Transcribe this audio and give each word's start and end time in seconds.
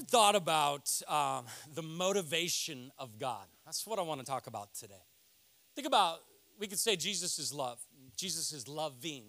ever 0.00 0.06
thought 0.06 0.36
about 0.36 0.90
um, 1.08 1.46
the 1.74 1.82
motivation 1.82 2.90
of 2.98 3.18
God? 3.18 3.46
That's 3.64 3.86
what 3.86 3.98
I 3.98 4.02
want 4.02 4.20
to 4.20 4.26
talk 4.26 4.46
about 4.46 4.74
today. 4.74 4.94
Think 5.74 5.86
about, 5.86 6.20
we 6.58 6.66
could 6.66 6.78
say 6.78 6.96
Jesus 6.96 7.38
is 7.38 7.52
love, 7.52 7.78
Jesus 8.16 8.52
is 8.52 8.68
loving. 8.68 9.24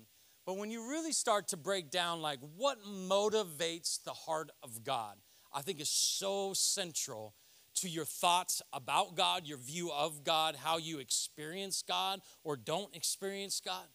But 0.45 0.57
when 0.57 0.71
you 0.71 0.89
really 0.89 1.11
start 1.11 1.49
to 1.49 1.57
break 1.57 1.91
down, 1.91 2.21
like 2.21 2.39
what 2.57 2.79
motivates 2.83 4.03
the 4.03 4.11
heart 4.11 4.49
of 4.63 4.83
God, 4.83 5.17
I 5.53 5.61
think 5.61 5.79
is 5.79 5.89
so 5.89 6.53
central 6.53 7.35
to 7.75 7.89
your 7.89 8.05
thoughts 8.05 8.61
about 8.73 9.15
God, 9.15 9.45
your 9.45 9.57
view 9.57 9.91
of 9.91 10.23
God, 10.23 10.55
how 10.55 10.77
you 10.77 10.99
experience 10.99 11.83
God 11.87 12.21
or 12.43 12.55
don't 12.55 12.95
experience 12.95 13.61
God. 13.63 13.85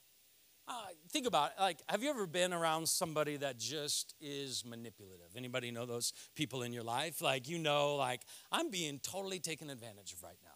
Uh, 0.69 0.87
think 1.11 1.27
about 1.27 1.53
it. 1.57 1.61
Like, 1.61 1.79
have 1.89 2.03
you 2.03 2.11
ever 2.11 2.27
been 2.27 2.53
around 2.53 2.89
somebody 2.89 3.37
that 3.37 3.57
just 3.59 4.15
is 4.21 4.65
manipulative? 4.65 5.29
Anybody 5.37 5.71
know 5.71 5.87
those 5.87 6.13
people 6.35 6.63
in 6.63 6.73
your 6.73 6.83
life? 6.83 7.23
Like, 7.23 7.49
you 7.49 7.59
know, 7.59 7.95
like, 7.95 8.23
I'm 8.51 8.71
being 8.71 8.99
totally 8.99 9.39
taken 9.39 9.71
advantage 9.71 10.13
of 10.13 10.23
right 10.25 10.39
now. 10.43 10.51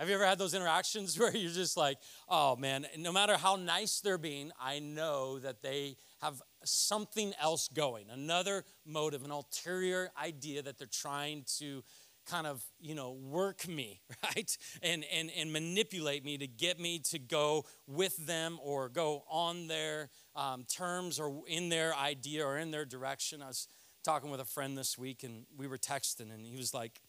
Have 0.00 0.08
you 0.08 0.14
ever 0.14 0.24
had 0.24 0.38
those 0.38 0.54
interactions 0.54 1.18
where 1.20 1.36
you're 1.36 1.52
just 1.52 1.76
like, 1.76 1.98
oh 2.26 2.56
man, 2.56 2.86
no 2.96 3.12
matter 3.12 3.36
how 3.36 3.56
nice 3.56 4.00
they're 4.00 4.18
being, 4.18 4.50
I 4.58 4.78
know 4.78 5.38
that 5.40 5.62
they 5.62 5.96
have 6.22 6.40
something 6.64 7.34
else 7.40 7.68
going, 7.68 8.06
another 8.10 8.64
motive, 8.86 9.24
an 9.24 9.30
ulterior 9.30 10.10
idea 10.20 10.62
that 10.62 10.78
they're 10.78 10.88
trying 10.90 11.44
to 11.58 11.84
kind 12.30 12.46
of 12.46 12.62
you 12.80 12.94
know 12.94 13.12
work 13.12 13.66
me 13.66 14.00
right? 14.24 14.56
And 14.82 15.04
and 15.12 15.30
and 15.36 15.52
manipulate 15.52 16.24
me 16.24 16.38
to 16.38 16.46
get 16.46 16.78
me 16.78 17.00
to 17.10 17.18
go 17.18 17.64
with 17.86 18.16
them 18.26 18.58
or 18.62 18.88
go 18.88 19.24
on 19.28 19.66
their 19.66 20.10
um, 20.36 20.64
terms 20.64 21.18
or 21.18 21.42
in 21.46 21.68
their 21.68 21.94
idea 21.94 22.46
or 22.46 22.58
in 22.58 22.70
their 22.70 22.84
direction. 22.84 23.42
I 23.42 23.48
was 23.48 23.68
talking 24.02 24.30
with 24.30 24.40
a 24.40 24.44
friend 24.46 24.78
this 24.78 24.96
week 24.96 25.24
and 25.24 25.44
we 25.56 25.66
were 25.66 25.78
texting 25.78 26.32
and 26.32 26.46
he 26.46 26.56
was 26.56 26.72
like 26.72 27.00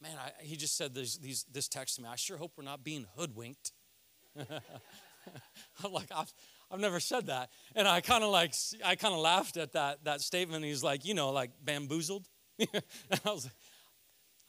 man 0.00 0.16
I, 0.18 0.32
he 0.42 0.56
just 0.56 0.76
said 0.76 0.94
this, 0.94 1.16
these, 1.16 1.44
this 1.52 1.68
text 1.68 1.96
to 1.96 2.02
me. 2.02 2.08
I 2.10 2.16
sure 2.16 2.36
hope 2.36 2.52
we're 2.56 2.64
not 2.64 2.82
being 2.82 3.06
hoodwinked. 3.16 3.72
I'm 4.38 5.92
like 5.92 6.10
I've, 6.14 6.32
I've 6.70 6.80
never 6.80 7.00
said 7.00 7.26
that. 7.26 7.50
And 7.74 7.86
i 7.86 8.00
kind 8.00 8.24
of 8.24 8.30
like 8.30 8.54
i 8.84 8.94
kind 8.94 9.14
of 9.14 9.20
laughed 9.20 9.56
at 9.56 9.72
that 9.72 10.04
that 10.04 10.20
statement. 10.20 10.64
He's 10.64 10.82
like 10.82 11.04
you 11.04 11.14
know 11.14 11.30
like 11.30 11.50
bamboozled. 11.62 12.28
I 12.60 12.66
was 13.24 13.44
like 13.44 13.54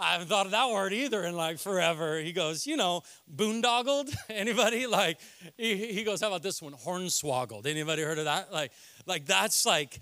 I 0.01 0.13
haven't 0.13 0.27
thought 0.27 0.47
of 0.47 0.51
that 0.51 0.69
word 0.69 0.93
either 0.93 1.23
in 1.23 1.35
like 1.35 1.59
forever. 1.59 2.19
He 2.19 2.33
goes, 2.33 2.65
you 2.65 2.75
know, 2.75 3.03
boondoggled. 3.33 4.13
Anybody? 4.29 4.87
Like, 4.87 5.19
he, 5.57 5.93
he 5.93 6.03
goes, 6.03 6.21
how 6.21 6.27
about 6.27 6.41
this 6.41 6.61
one? 6.61 6.73
Hornswoggled. 6.73 7.67
Anybody 7.67 8.01
heard 8.01 8.17
of 8.17 8.25
that? 8.25 8.51
Like, 8.51 8.71
like 9.05 9.25
that's 9.25 9.65
like, 9.65 9.99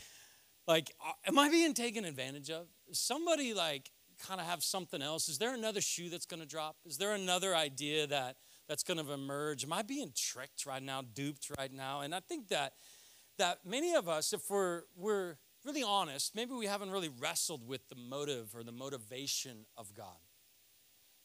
like, 0.67 0.91
uh, 1.05 1.11
am 1.27 1.37
I 1.37 1.49
being 1.49 1.73
taken 1.73 2.05
advantage 2.05 2.49
of? 2.49 2.67
somebody 2.91 3.53
like 3.53 3.91
kind 4.25 4.39
of 4.39 4.47
have 4.47 4.63
something 4.63 5.01
else? 5.01 5.29
Is 5.29 5.37
there 5.37 5.53
another 5.53 5.81
shoe 5.81 6.09
that's 6.09 6.25
going 6.25 6.41
to 6.41 6.47
drop? 6.47 6.75
Is 6.85 6.97
there 6.97 7.13
another 7.13 7.55
idea 7.55 8.07
that 8.07 8.37
that's 8.67 8.83
going 8.83 9.03
to 9.03 9.11
emerge? 9.11 9.63
Am 9.63 9.73
I 9.73 9.81
being 9.81 10.11
tricked 10.15 10.65
right 10.65 10.83
now, 10.83 11.01
duped 11.01 11.51
right 11.57 11.71
now? 11.71 12.01
And 12.01 12.13
I 12.13 12.19
think 12.19 12.49
that 12.49 12.73
that 13.37 13.59
many 13.65 13.95
of 13.95 14.09
us, 14.09 14.33
if 14.33 14.49
we're 14.49 14.83
we're 14.95 15.35
really 15.65 15.83
honest, 15.83 16.35
maybe 16.35 16.53
we 16.53 16.65
haven't 16.65 16.91
really 16.91 17.09
wrestled 17.19 17.67
with 17.67 17.87
the 17.89 17.95
motive 17.95 18.55
or 18.55 18.63
the 18.63 18.71
motivation 18.71 19.65
of 19.77 19.93
God 19.93 20.17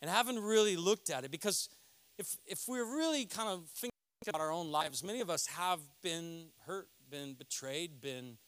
and 0.01 0.11
haven't 0.11 0.41
really 0.41 0.77
looked 0.77 1.11
at 1.11 1.25
it 1.25 1.31
because 1.31 1.69
if, 2.19 2.37
if 2.47 2.65
we're 2.69 2.85
really 2.85 3.25
kind 3.25 3.49
of 3.49 3.69
thinking 3.71 3.91
about 4.29 4.41
our 4.41 4.53
own 4.53 4.71
lives, 4.71 5.03
many 5.03 5.21
of 5.21 5.31
us 5.31 5.47
have 5.47 5.81
been 6.03 6.47
hurt, 6.67 6.89
been 7.11 7.35
betrayed, 7.35 8.01
been 8.01 8.39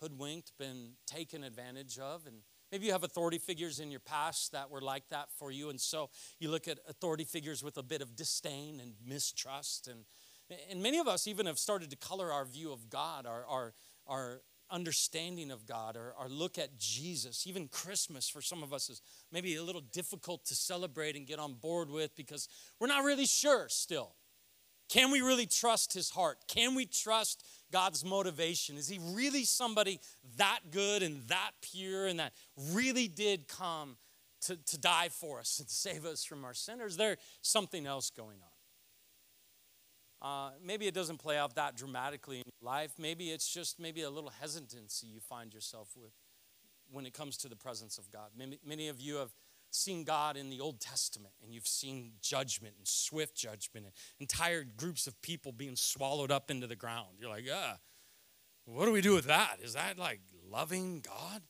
hoodwinked, 0.00 0.52
been 0.58 0.92
taken 1.06 1.44
advantage 1.44 1.98
of, 1.98 2.26
and 2.26 2.36
maybe 2.70 2.86
you 2.86 2.92
have 2.92 3.04
authority 3.04 3.38
figures 3.38 3.80
in 3.80 3.90
your 3.90 4.00
past 4.00 4.52
that 4.52 4.70
were 4.70 4.80
like 4.80 5.08
that 5.10 5.28
for 5.38 5.50
you, 5.50 5.70
and 5.70 5.80
so 5.80 6.10
you 6.38 6.50
look 6.50 6.68
at 6.68 6.78
authority 6.88 7.24
figures 7.24 7.62
with 7.62 7.76
a 7.78 7.82
bit 7.82 8.02
of 8.02 8.16
disdain 8.16 8.80
and 8.80 8.94
mistrust, 9.06 9.88
and 9.88 10.04
and 10.70 10.82
many 10.82 10.98
of 10.98 11.08
us 11.08 11.26
even 11.26 11.46
have 11.46 11.58
started 11.58 11.90
to 11.90 11.96
color 11.96 12.30
our 12.30 12.44
view 12.44 12.72
of 12.72 12.90
God, 12.90 13.24
our 13.26 13.46
our 13.46 13.72
our 14.06 14.42
understanding 14.74 15.52
of 15.52 15.66
God 15.66 15.96
or, 15.96 16.12
or 16.18 16.28
look 16.28 16.58
at 16.58 16.76
Jesus. 16.78 17.46
Even 17.46 17.68
Christmas 17.68 18.28
for 18.28 18.42
some 18.42 18.62
of 18.62 18.72
us 18.72 18.90
is 18.90 19.00
maybe 19.30 19.54
a 19.54 19.62
little 19.62 19.80
difficult 19.80 20.44
to 20.46 20.54
celebrate 20.54 21.14
and 21.14 21.26
get 21.26 21.38
on 21.38 21.54
board 21.54 21.88
with 21.88 22.14
because 22.16 22.48
we're 22.80 22.88
not 22.88 23.04
really 23.04 23.26
sure 23.26 23.66
still. 23.68 24.14
Can 24.88 25.10
we 25.10 25.20
really 25.20 25.46
trust 25.46 25.94
his 25.94 26.10
heart? 26.10 26.38
Can 26.48 26.74
we 26.74 26.86
trust 26.86 27.44
God's 27.72 28.04
motivation? 28.04 28.76
Is 28.76 28.88
he 28.88 28.98
really 29.12 29.44
somebody 29.44 30.00
that 30.36 30.60
good 30.70 31.02
and 31.02 31.22
that 31.28 31.52
pure 31.62 32.06
and 32.06 32.18
that 32.18 32.32
really 32.72 33.08
did 33.08 33.48
come 33.48 33.96
to, 34.42 34.56
to 34.56 34.78
die 34.78 35.08
for 35.08 35.38
us 35.38 35.58
and 35.58 35.68
save 35.70 36.04
us 36.04 36.24
from 36.24 36.44
our 36.44 36.54
sin? 36.54 36.80
Or 36.80 36.86
is 36.86 36.96
there 36.96 37.16
something 37.42 37.86
else 37.86 38.10
going 38.10 38.38
on? 38.42 38.53
Uh, 40.24 40.48
maybe 40.64 40.86
it 40.86 40.94
doesn't 40.94 41.18
play 41.18 41.36
out 41.36 41.54
that 41.54 41.76
dramatically 41.76 42.38
in 42.38 42.44
your 42.46 42.72
life. 42.72 42.92
Maybe 42.98 43.30
it's 43.30 43.46
just 43.46 43.78
maybe 43.78 44.00
a 44.00 44.10
little 44.10 44.32
hesitancy 44.40 45.06
you 45.06 45.20
find 45.20 45.52
yourself 45.52 45.90
with 45.94 46.12
when 46.90 47.04
it 47.04 47.12
comes 47.12 47.36
to 47.38 47.48
the 47.48 47.56
presence 47.56 47.98
of 47.98 48.10
God. 48.10 48.30
Many, 48.34 48.58
many 48.66 48.88
of 48.88 48.98
you 48.98 49.16
have 49.16 49.32
seen 49.70 50.02
God 50.02 50.38
in 50.38 50.48
the 50.48 50.60
Old 50.60 50.80
Testament 50.80 51.34
and 51.42 51.52
you've 51.52 51.66
seen 51.66 52.12
judgment 52.22 52.74
and 52.78 52.88
swift 52.88 53.36
judgment 53.36 53.84
and 53.84 53.94
entire 54.18 54.64
groups 54.64 55.06
of 55.06 55.20
people 55.20 55.52
being 55.52 55.76
swallowed 55.76 56.30
up 56.30 56.50
into 56.50 56.66
the 56.66 56.76
ground. 56.76 57.18
You're 57.18 57.28
like, 57.28 57.44
yeah, 57.44 57.74
what 58.64 58.86
do 58.86 58.92
we 58.92 59.02
do 59.02 59.12
with 59.12 59.26
that? 59.26 59.58
Is 59.62 59.74
that 59.74 59.98
like 59.98 60.20
loving 60.50 61.02
God? 61.02 61.42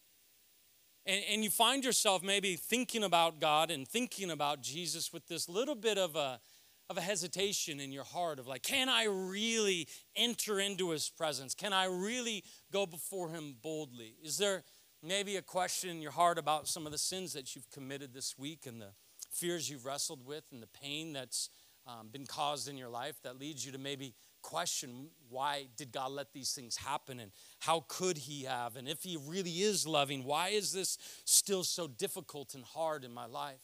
And, 1.07 1.23
and 1.31 1.45
you 1.45 1.51
find 1.51 1.85
yourself 1.85 2.25
maybe 2.25 2.57
thinking 2.57 3.05
about 3.05 3.39
God 3.39 3.71
and 3.71 3.87
thinking 3.87 4.33
about 4.33 4.63
Jesus 4.63 5.13
with 5.13 5.29
this 5.29 5.49
little 5.49 5.77
bit 5.77 5.97
of 5.97 6.17
a 6.17 6.41
of 6.91 6.99
a 6.99 7.01
hesitation 7.01 7.81
in 7.81 7.93
your 7.93 8.05
heart 8.05 8.39
of 8.39 8.47
like, 8.47 8.63
can 8.63 8.89
I 8.89 9.05
really 9.05 9.89
enter 10.17 10.61
into 10.61 10.91
his 10.91 11.09
presence? 11.09 11.55
Can 11.55 11.73
I 11.73 11.87
really 11.87 12.45
go 12.73 12.87
before 12.87 13.31
him 13.31 13.57
boldly? 13.63 14.17
Is 14.23 14.37
there 14.37 14.65
maybe 15.03 15.37
a 15.37 15.43
question 15.43 15.91
in 15.91 16.03
your 16.03 16.13
heart 16.13 16.39
about 16.39 16.69
some 16.69 16.87
of 16.87 16.93
the 16.93 16.99
sins 16.99 17.33
that 17.33 17.55
you've 17.55 17.71
committed 17.71 18.13
this 18.13 18.39
week 18.39 18.67
and 18.67 18.81
the 18.81 18.93
fears 19.31 19.69
you've 19.69 19.85
wrestled 19.85 20.25
with 20.27 20.45
and 20.53 20.63
the 20.63 20.69
pain 20.69 21.13
that's 21.13 21.49
um, 21.87 22.09
been 22.11 22.27
caused 22.27 22.69
in 22.69 22.79
your 22.79 22.89
life 22.89 23.17
that 23.23 23.39
leads 23.39 23.65
you 23.65 23.73
to 23.73 23.79
maybe 23.79 24.15
question 24.43 25.09
why 25.29 25.67
did 25.77 25.91
God 25.91 26.11
let 26.13 26.33
these 26.33 26.53
things 26.53 26.77
happen 26.77 27.19
and 27.19 27.31
how 27.61 27.85
could 27.89 28.17
he 28.19 28.45
have? 28.45 28.77
And 28.77 28.89
if 28.89 29.03
he 29.03 29.19
really 29.27 29.63
is 29.63 29.87
loving, 29.87 30.25
why 30.25 30.49
is 30.49 30.73
this 30.73 30.99
still 31.25 31.65
so 31.65 31.87
difficult 31.87 32.55
and 32.55 32.65
hard 32.65 33.05
in 33.05 33.13
my 33.13 33.27
life? 33.27 33.61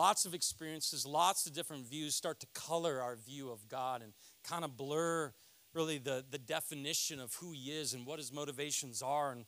Lots 0.00 0.24
of 0.24 0.32
experiences, 0.32 1.04
lots 1.04 1.44
of 1.44 1.52
different 1.52 1.84
views 1.84 2.14
start 2.14 2.40
to 2.40 2.46
color 2.54 3.02
our 3.02 3.16
view 3.16 3.50
of 3.50 3.68
God 3.68 4.00
and 4.00 4.14
kind 4.42 4.64
of 4.64 4.74
blur 4.74 5.30
really 5.74 5.98
the, 5.98 6.24
the 6.30 6.38
definition 6.38 7.20
of 7.20 7.34
who 7.34 7.52
He 7.52 7.70
is 7.70 7.92
and 7.92 8.06
what 8.06 8.18
His 8.18 8.32
motivations 8.32 9.02
are. 9.02 9.30
And 9.30 9.44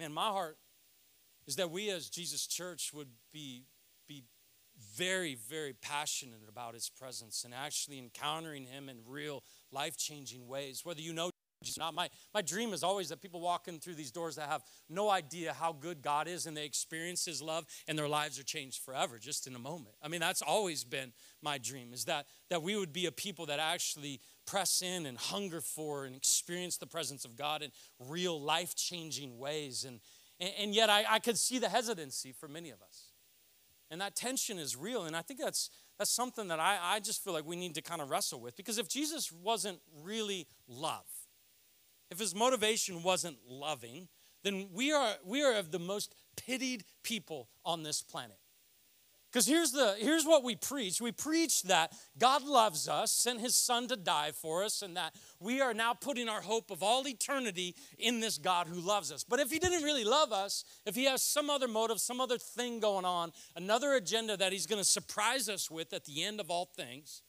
man, 0.00 0.12
my 0.12 0.30
heart 0.30 0.58
is 1.46 1.54
that 1.54 1.70
we 1.70 1.90
as 1.90 2.08
Jesus 2.08 2.48
Church 2.48 2.90
would 2.92 3.06
be, 3.32 3.66
be 4.08 4.24
very, 4.96 5.36
very 5.36 5.74
passionate 5.74 6.48
about 6.48 6.74
His 6.74 6.90
presence 6.90 7.44
and 7.44 7.54
actually 7.54 8.00
encountering 8.00 8.64
Him 8.64 8.88
in 8.88 8.96
real 9.06 9.44
life 9.70 9.96
changing 9.96 10.48
ways. 10.48 10.80
Whether 10.84 11.02
you 11.02 11.12
know 11.12 11.30
not. 11.78 11.94
My, 11.94 12.08
my 12.32 12.42
dream 12.42 12.72
is 12.72 12.82
always 12.82 13.08
that 13.08 13.20
people 13.20 13.40
walk 13.40 13.68
in 13.68 13.78
through 13.78 13.94
these 13.94 14.10
doors 14.10 14.36
that 14.36 14.48
have 14.48 14.62
no 14.88 15.10
idea 15.10 15.52
how 15.52 15.72
good 15.72 16.02
God 16.02 16.28
is 16.28 16.46
and 16.46 16.56
they 16.56 16.64
experience 16.64 17.24
His 17.24 17.42
love 17.42 17.66
and 17.88 17.98
their 17.98 18.08
lives 18.08 18.38
are 18.38 18.44
changed 18.44 18.82
forever 18.82 19.18
just 19.18 19.46
in 19.46 19.54
a 19.54 19.58
moment. 19.58 19.94
I 20.02 20.08
mean, 20.08 20.20
that's 20.20 20.42
always 20.42 20.84
been 20.84 21.12
my 21.42 21.58
dream 21.58 21.92
is 21.92 22.04
that, 22.06 22.26
that 22.50 22.62
we 22.62 22.76
would 22.76 22.92
be 22.92 23.06
a 23.06 23.12
people 23.12 23.46
that 23.46 23.58
actually 23.58 24.20
press 24.46 24.82
in 24.82 25.06
and 25.06 25.18
hunger 25.18 25.60
for 25.60 26.04
and 26.04 26.14
experience 26.14 26.76
the 26.76 26.86
presence 26.86 27.24
of 27.24 27.36
God 27.36 27.62
in 27.62 27.70
real 27.98 28.40
life 28.40 28.74
changing 28.74 29.38
ways. 29.38 29.84
And, 29.84 30.00
and, 30.40 30.50
and 30.60 30.74
yet 30.74 30.90
I, 30.90 31.04
I 31.08 31.18
could 31.18 31.38
see 31.38 31.58
the 31.58 31.68
hesitancy 31.68 32.32
for 32.32 32.48
many 32.48 32.70
of 32.70 32.82
us. 32.82 33.12
And 33.90 34.00
that 34.00 34.16
tension 34.16 34.58
is 34.58 34.76
real. 34.76 35.04
And 35.04 35.14
I 35.14 35.22
think 35.22 35.40
that's, 35.40 35.70
that's 35.98 36.10
something 36.10 36.48
that 36.48 36.58
I, 36.58 36.78
I 36.82 37.00
just 37.00 37.22
feel 37.22 37.32
like 37.32 37.46
we 37.46 37.56
need 37.56 37.74
to 37.74 37.82
kind 37.82 38.00
of 38.00 38.10
wrestle 38.10 38.40
with. 38.40 38.56
Because 38.56 38.78
if 38.78 38.88
Jesus 38.88 39.30
wasn't 39.30 39.78
really 40.02 40.46
love, 40.66 41.06
if 42.14 42.20
his 42.20 42.34
motivation 42.34 43.02
wasn't 43.02 43.36
loving, 43.48 44.08
then 44.44 44.68
we 44.72 44.92
are, 44.92 45.14
we 45.24 45.42
are 45.42 45.56
of 45.56 45.72
the 45.72 45.80
most 45.80 46.14
pitied 46.36 46.84
people 47.02 47.48
on 47.64 47.82
this 47.82 48.02
planet. 48.02 48.38
Because 49.32 49.48
here's, 49.48 49.72
the, 49.72 49.96
here's 49.98 50.24
what 50.24 50.44
we 50.44 50.54
preach 50.54 51.00
we 51.00 51.10
preach 51.10 51.64
that 51.64 51.92
God 52.16 52.44
loves 52.44 52.88
us, 52.88 53.10
sent 53.10 53.40
his 53.40 53.56
son 53.56 53.88
to 53.88 53.96
die 53.96 54.30
for 54.30 54.62
us, 54.62 54.80
and 54.80 54.96
that 54.96 55.16
we 55.40 55.60
are 55.60 55.74
now 55.74 55.92
putting 55.92 56.28
our 56.28 56.40
hope 56.40 56.70
of 56.70 56.84
all 56.84 57.08
eternity 57.08 57.74
in 57.98 58.20
this 58.20 58.38
God 58.38 58.68
who 58.68 58.78
loves 58.78 59.10
us. 59.10 59.24
But 59.24 59.40
if 59.40 59.50
he 59.50 59.58
didn't 59.58 59.82
really 59.82 60.04
love 60.04 60.32
us, 60.32 60.64
if 60.86 60.94
he 60.94 61.06
has 61.06 61.20
some 61.20 61.50
other 61.50 61.66
motive, 61.66 61.98
some 61.98 62.20
other 62.20 62.38
thing 62.38 62.78
going 62.78 63.04
on, 63.04 63.32
another 63.56 63.94
agenda 63.94 64.36
that 64.36 64.52
he's 64.52 64.66
going 64.66 64.80
to 64.80 64.88
surprise 64.88 65.48
us 65.48 65.68
with 65.68 65.92
at 65.92 66.04
the 66.04 66.22
end 66.22 66.38
of 66.38 66.48
all 66.48 66.70
things, 66.76 67.22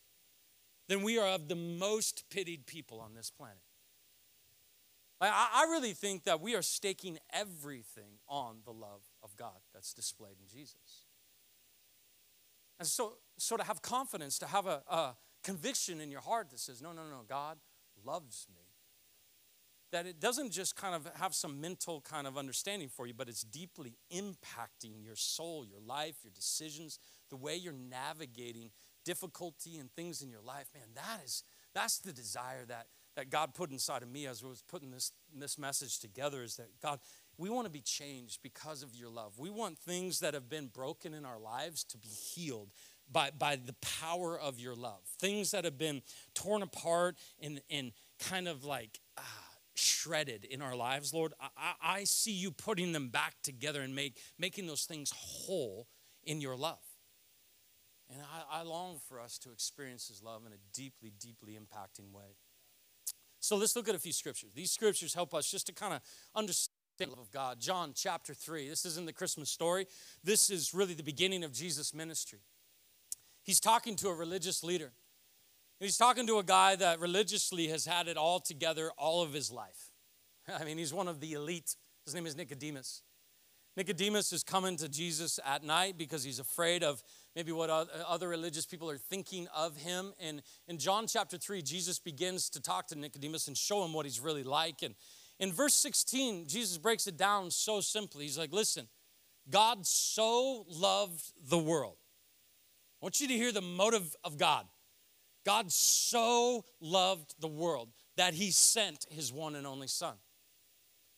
then 0.88 1.02
we 1.02 1.18
are 1.18 1.30
of 1.30 1.48
the 1.48 1.56
most 1.56 2.30
pitied 2.30 2.68
people 2.68 3.00
on 3.00 3.16
this 3.16 3.32
planet. 3.32 3.65
I, 5.22 5.50
I 5.54 5.72
really 5.72 5.94
think 5.94 6.26
that 6.26 6.42
we 6.42 6.56
are 6.56 6.62
staking 6.62 7.20
everything 7.32 8.20
on 8.28 8.58
the 8.66 8.72
love 8.72 9.02
of 9.24 9.36
God 9.38 9.60
that's 9.74 9.94
displayed 9.94 10.36
in 10.42 10.48
Jesus. 10.48 11.06
And 12.80 12.88
so, 12.88 13.14
so 13.38 13.56
to 13.56 13.64
have 13.64 13.82
confidence, 13.82 14.38
to 14.40 14.48
have 14.48 14.66
a, 14.66 14.82
a 14.88 15.16
conviction 15.44 16.02
in 16.02 16.12
your 16.12 16.22
heart 16.22 16.50
that 16.52 16.60
says, 16.60 16.82
no, 16.82 16.92
no, 16.92 17.04
no, 17.04 17.22
God 17.28 17.58
loves 18.04 18.48
me. 18.54 18.62
That 19.92 20.06
it 20.06 20.20
doesn't 20.20 20.52
just 20.52 20.76
kind 20.76 20.94
of 20.94 21.08
have 21.16 21.34
some 21.34 21.62
mental 21.62 22.02
kind 22.02 22.28
of 22.28 22.38
understanding 22.38 22.90
for 22.90 23.08
you, 23.08 23.14
but 23.14 23.30
it's 23.30 23.44
deeply 23.44 23.96
impacting 24.14 25.02
your 25.02 25.16
soul, 25.16 25.66
your 25.66 25.80
life, 25.80 26.16
your 26.24 26.32
decisions, 26.36 27.00
the 27.30 27.38
way 27.38 27.56
you're 27.56 27.72
navigating 27.72 28.72
difficulty 29.06 29.78
and 29.78 29.90
things 29.92 30.22
in 30.22 30.30
your 30.30 30.42
life. 30.42 30.68
Man, 30.74 30.90
that 30.96 31.24
is 31.24 31.44
that's 31.74 32.00
the 32.00 32.12
desire 32.12 32.66
that 32.68 32.88
that 33.16 33.30
God 33.30 33.54
put 33.54 33.72
inside 33.72 34.04
of 34.04 34.10
me 34.10 34.28
as 34.28 34.44
I 34.44 34.48
was 34.48 34.62
putting 34.62 34.92
this, 34.92 35.12
this 35.34 35.58
message 35.58 36.00
together 36.00 36.44
is 36.44 36.58
that 36.58 36.68
God, 36.82 37.00
we 37.38 37.50
want 37.50 37.66
to 37.66 37.72
be 37.72 37.82
changed 37.82 38.42
because 38.44 38.84
of 38.84 38.96
your 38.96 39.10
love. 39.10 39.40
We 39.40 39.50
want 39.50 39.78
things 39.78 40.20
that 40.20 40.34
have 40.34 40.50
been 40.50 40.68
broken 40.68 41.14
in 41.14 41.26
our 41.26 41.40
lives 41.40 41.84
to 41.86 41.98
be 41.98 42.08
healed 42.08 42.70
by, 43.12 43.32
by 43.38 43.56
the 43.56 43.76
power 43.82 44.38
of 44.40 44.60
your 44.60 44.76
love. 44.76 45.02
Things 45.20 45.52
that 45.52 45.66
have 45.66 45.78
been 45.78 46.02
torn 46.34 46.62
apart 46.62 47.18
and, 47.42 47.62
and 47.70 47.92
kind 48.20 48.48
of 48.48 48.64
like 48.64 49.00
ah, 49.18 49.44
shredded 49.76 50.46
in 50.46 50.62
our 50.62 50.76
lives, 50.76 51.14
Lord, 51.14 51.34
I, 51.40 51.74
I 51.82 52.04
see 52.04 52.32
you 52.32 52.52
putting 52.52 52.92
them 52.92 53.10
back 53.10 53.36
together 53.44 53.82
and 53.82 53.96
make, 53.96 54.18
making 54.38 54.68
those 54.68 54.86
things 54.86 55.12
whole 55.16 55.88
in 56.24 56.42
your 56.42 56.56
love. 56.56 56.80
And 58.10 58.22
I, 58.22 58.60
I 58.60 58.62
long 58.64 59.00
for 59.08 59.20
us 59.20 59.38
to 59.40 59.52
experience 59.52 60.08
His 60.08 60.22
love 60.22 60.46
in 60.46 60.54
a 60.54 60.58
deeply, 60.74 61.12
deeply 61.20 61.58
impacting 61.58 62.12
way. 62.12 62.38
So 63.46 63.58
let's 63.58 63.76
look 63.76 63.88
at 63.88 63.94
a 63.94 64.00
few 64.00 64.12
scriptures. 64.12 64.54
These 64.56 64.72
scriptures 64.72 65.14
help 65.14 65.36
us 65.36 65.50
just 65.50 65.68
to 65.68 65.74
kind 65.74 65.94
of 65.94 66.02
understand 66.36 66.72
the 66.98 67.06
love 67.10 67.20
of 67.20 67.32
God. 67.32 67.60
John 67.60 67.92
chapter 67.94 68.34
3. 68.34 68.68
This 68.68 68.86
isn't 68.88 69.06
the 69.06 69.14
Christmas 69.14 69.52
story. 69.52 69.86
This 70.24 70.50
is 70.50 70.74
really 70.74 70.96
the 70.96 71.04
beginning 71.04 71.44
of 71.44 71.54
Jesus' 71.54 71.94
ministry. 71.94 72.40
He's 73.44 73.60
talking 73.60 73.96
to 73.98 74.08
a 74.08 74.16
religious 74.16 74.64
leader. 74.64 74.94
He's 75.80 75.96
talking 75.96 76.26
to 76.26 76.40
a 76.40 76.44
guy 76.44 76.76
that 76.78 77.00
religiously 77.00 77.68
has 77.68 77.86
had 77.86 78.08
it 78.08 78.18
all 78.18 78.40
together 78.40 78.90
all 78.98 79.22
of 79.22 79.34
his 79.34 79.52
life. 79.52 79.92
I 80.48 80.66
mean, 80.66 80.80
he's 80.80 80.94
one 80.94 81.08
of 81.08 81.20
the 81.20 81.34
elite. 81.34 81.76
His 82.06 82.16
name 82.16 82.26
is 82.26 82.36
Nicodemus. 82.36 83.04
Nicodemus 83.78 84.32
is 84.32 84.44
coming 84.44 84.78
to 84.78 84.88
Jesus 84.88 85.40
at 85.46 85.64
night 85.64 85.98
because 85.98 86.24
he's 86.24 86.40
afraid 86.40 86.84
of 86.84 87.04
maybe 87.36 87.52
what 87.52 87.70
other 87.70 88.30
religious 88.30 88.66
people 88.66 88.90
are 88.90 88.98
thinking 88.98 89.48
of 89.54 89.76
him. 89.76 90.14
And 90.20 90.42
in 90.68 90.78
John 90.78 91.08
chapter 91.08 91.38
3, 91.38 91.62
Jesus 91.62 92.00
begins 92.00 92.50
to 92.52 92.62
talk 92.62 92.88
to 92.88 92.96
Nicodemus 92.96 93.48
and 93.48 93.58
show 93.58 93.84
him 93.84 93.92
what 93.92 94.06
he's 94.06 94.22
really 94.22 94.44
like. 94.44 94.82
And 94.82 94.96
in 95.40 95.52
verse 95.52 95.74
16, 95.74 96.48
Jesus 96.48 96.78
breaks 96.78 97.08
it 97.08 97.18
down 97.18 97.52
so 97.52 97.82
simply. 97.82 98.24
He's 98.24 98.38
like, 98.38 98.54
listen, 98.54 98.88
God 99.50 99.86
so 99.86 100.66
loved 100.70 101.34
the 101.50 101.58
world. 101.58 101.98
I 103.02 103.06
want 103.06 103.20
you 103.20 103.28
to 103.28 103.34
hear 103.34 103.52
the 103.52 103.62
motive 103.62 104.16
of 104.24 104.38
God. 104.38 104.66
God 105.46 105.72
so 105.72 106.64
loved 106.80 107.36
the 107.40 107.48
world 107.50 107.90
that 108.16 108.34
he 108.34 108.52
sent 108.52 109.06
his 109.12 109.34
one 109.34 109.56
and 109.56 109.68
only 109.68 109.88
Son. 109.88 110.16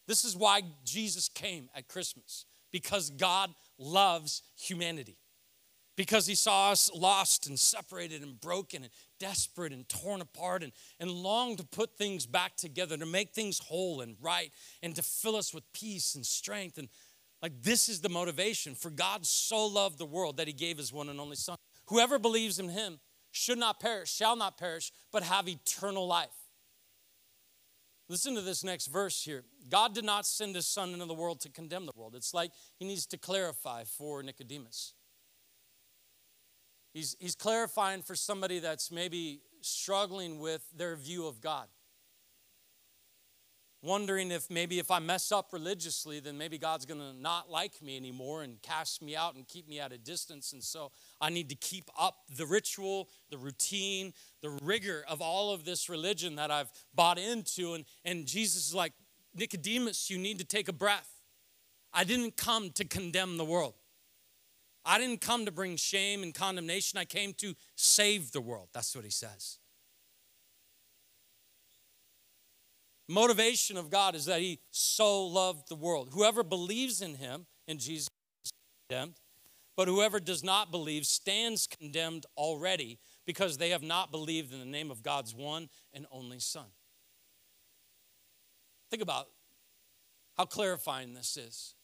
This 0.07 0.23
is 0.23 0.35
why 0.35 0.61
Jesus 0.85 1.29
came 1.29 1.69
at 1.75 1.87
Christmas, 1.87 2.45
because 2.71 3.09
God 3.09 3.49
loves 3.77 4.41
humanity 4.57 5.17
because 5.97 6.27
he 6.27 6.35
saw 6.35 6.71
us 6.71 6.89
lost 6.95 7.47
and 7.47 7.59
separated 7.59 8.21
and 8.21 8.39
broken 8.39 8.83
and 8.83 8.91
desperate 9.19 9.73
and 9.73 9.89
torn 9.89 10.21
apart 10.21 10.63
and, 10.63 10.71
and 10.99 11.09
longed 11.11 11.57
to 11.57 11.65
put 11.65 11.97
things 11.97 12.25
back 12.25 12.55
together, 12.55 12.95
to 12.95 13.05
make 13.05 13.31
things 13.31 13.57
whole 13.57 14.01
and 14.01 14.15
right, 14.21 14.51
and 14.83 14.95
to 14.95 15.01
fill 15.01 15.35
us 15.35 15.53
with 15.53 15.63
peace 15.73 16.15
and 16.15 16.25
strength. 16.25 16.77
And 16.77 16.87
like 17.41 17.63
this 17.63 17.89
is 17.89 17.99
the 17.99 18.09
motivation. 18.09 18.75
For 18.75 18.91
God 18.91 19.25
so 19.25 19.65
loved 19.65 19.97
the 19.97 20.05
world 20.05 20.37
that 20.37 20.47
he 20.47 20.53
gave 20.53 20.77
his 20.77 20.93
one 20.93 21.09
and 21.09 21.19
only 21.19 21.35
Son. 21.35 21.57
Whoever 21.87 22.19
believes 22.19 22.59
in 22.59 22.69
him 22.69 22.99
should 23.31 23.57
not 23.57 23.79
perish, 23.79 24.13
shall 24.13 24.35
not 24.35 24.57
perish, 24.57 24.91
but 25.11 25.23
have 25.23 25.49
eternal 25.49 26.05
life. 26.07 26.29
Listen 28.09 28.35
to 28.35 28.41
this 28.41 28.63
next 28.63 28.87
verse 28.87 29.21
here. 29.21 29.43
God 29.69 29.93
did 29.93 30.05
not 30.05 30.25
send 30.25 30.55
his 30.55 30.65
son 30.65 30.93
into 30.93 31.05
the 31.05 31.13
world 31.13 31.41
to 31.41 31.49
condemn 31.49 31.85
the 31.85 31.91
world. 31.95 32.15
It's 32.15 32.33
like 32.33 32.51
he 32.79 32.85
needs 32.85 33.05
to 33.07 33.17
clarify 33.17 33.83
for 33.83 34.23
Nicodemus. 34.23 34.93
He's, 36.93 37.15
he's 37.19 37.35
clarifying 37.35 38.01
for 38.01 38.15
somebody 38.15 38.59
that's 38.59 38.91
maybe 38.91 39.41
struggling 39.61 40.39
with 40.39 40.65
their 40.75 40.95
view 40.95 41.27
of 41.27 41.41
God. 41.41 41.67
Wondering 43.83 44.31
if 44.31 44.49
maybe 44.49 44.79
if 44.79 44.89
I 44.89 44.97
mess 44.97 45.31
up 45.31 45.53
religiously, 45.53 46.19
then 46.19 46.35
maybe 46.35 46.57
God's 46.57 46.85
going 46.85 46.99
to 46.99 47.13
not 47.13 47.51
like 47.51 47.79
me 47.81 47.95
anymore 47.95 48.41
and 48.41 48.59
cast 48.63 49.03
me 49.03 49.15
out 49.15 49.35
and 49.35 49.47
keep 49.47 49.69
me 49.69 49.79
at 49.79 49.91
a 49.91 49.99
distance. 49.99 50.51
And 50.51 50.63
so 50.63 50.91
I 51.21 51.29
need 51.29 51.49
to 51.49 51.55
keep 51.55 51.89
up 51.97 52.23
the 52.35 52.47
ritual, 52.47 53.07
the 53.29 53.37
routine, 53.37 54.13
the 54.41 54.49
rigor 54.63 55.05
of 55.07 55.21
all 55.21 55.53
of 55.53 55.63
this 55.63 55.89
religion 55.89 56.35
that 56.37 56.49
I've 56.49 56.71
bought 56.95 57.19
into. 57.19 57.75
And, 57.75 57.85
and 58.03 58.25
Jesus 58.25 58.69
is 58.69 58.73
like, 58.73 58.93
Nicodemus, 59.35 60.09
you 60.09 60.17
need 60.17 60.39
to 60.39 60.45
take 60.45 60.67
a 60.67 60.73
breath. 60.73 61.09
I 61.93 62.03
didn't 62.03 62.35
come 62.35 62.71
to 62.71 62.83
condemn 62.83 63.37
the 63.37 63.45
world. 63.45 63.75
I 64.83 64.97
didn't 64.97 65.21
come 65.21 65.45
to 65.45 65.51
bring 65.51 65.75
shame 65.75 66.23
and 66.23 66.33
condemnation. 66.33 66.97
I 66.97 67.05
came 67.05 67.33
to 67.35 67.53
save 67.75 68.31
the 68.31 68.41
world. 68.41 68.69
That's 68.73 68.95
what 68.95 69.05
he 69.05 69.11
says. 69.11 69.59
Motivation 73.07 73.77
of 73.77 73.89
God 73.89 74.15
is 74.15 74.25
that 74.25 74.41
he 74.41 74.59
so 74.71 75.25
loved 75.25 75.69
the 75.69 75.75
world. 75.75 76.09
Whoever 76.11 76.43
believes 76.43 77.01
in 77.01 77.15
him, 77.15 77.45
in 77.67 77.77
Jesus, 77.77 78.09
is 78.43 78.51
condemned. 78.89 79.15
But 79.75 79.87
whoever 79.87 80.19
does 80.19 80.43
not 80.43 80.71
believe 80.71 81.05
stands 81.05 81.67
condemned 81.67 82.25
already 82.35 82.99
because 83.25 83.57
they 83.57 83.69
have 83.69 83.83
not 83.83 84.11
believed 84.11 84.51
in 84.51 84.59
the 84.59 84.65
name 84.65 84.89
of 84.91 85.03
God's 85.03 85.35
one 85.35 85.69
and 85.93 86.05
only 86.11 86.39
Son. 86.39 86.65
Think 88.89 89.03
about 89.03 89.27
how 90.35 90.45
clarifying 90.45 91.13
this 91.13 91.37
is. 91.37 91.75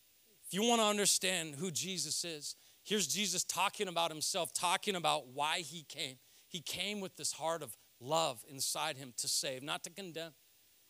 If 0.46 0.54
you 0.54 0.64
want 0.68 0.82
to 0.82 0.88
understand 0.88 1.56
who 1.56 1.70
Jesus 1.72 2.26
is, 2.26 2.56
Here's 2.84 3.08
Jesus 3.08 3.46
talking 3.46 3.88
about 3.88 4.12
himself, 4.12 4.54
talking 4.54 4.96
about 4.96 5.28
why 5.30 5.60
he 5.60 5.84
came. 5.88 6.18
He 6.50 6.60
came 6.60 7.00
with 7.00 7.16
this 7.16 7.32
heart 7.32 7.64
of 7.64 7.78
love 8.00 8.44
inside 8.50 8.98
him 8.98 9.14
to 9.18 9.28
save, 9.28 9.64
not 9.64 9.84
to 9.86 9.90
condemn. 9.90 10.34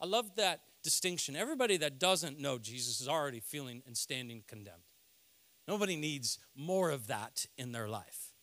I 0.04 0.06
love 0.06 0.36
that 0.36 0.60
distinction. 0.84 1.34
Everybody 1.38 1.78
that 1.78 1.98
doesn't 1.98 2.38
know 2.38 2.60
Jesus 2.60 3.00
is 3.00 3.08
already 3.08 3.40
feeling 3.40 3.82
and 3.88 3.96
standing 3.98 4.44
condemned. 4.46 4.84
Nobody 5.66 5.96
needs 5.96 6.40
more 6.58 6.92
of 6.92 7.08
that 7.08 7.46
in 7.58 7.72
their 7.72 7.88
life. 7.88 8.34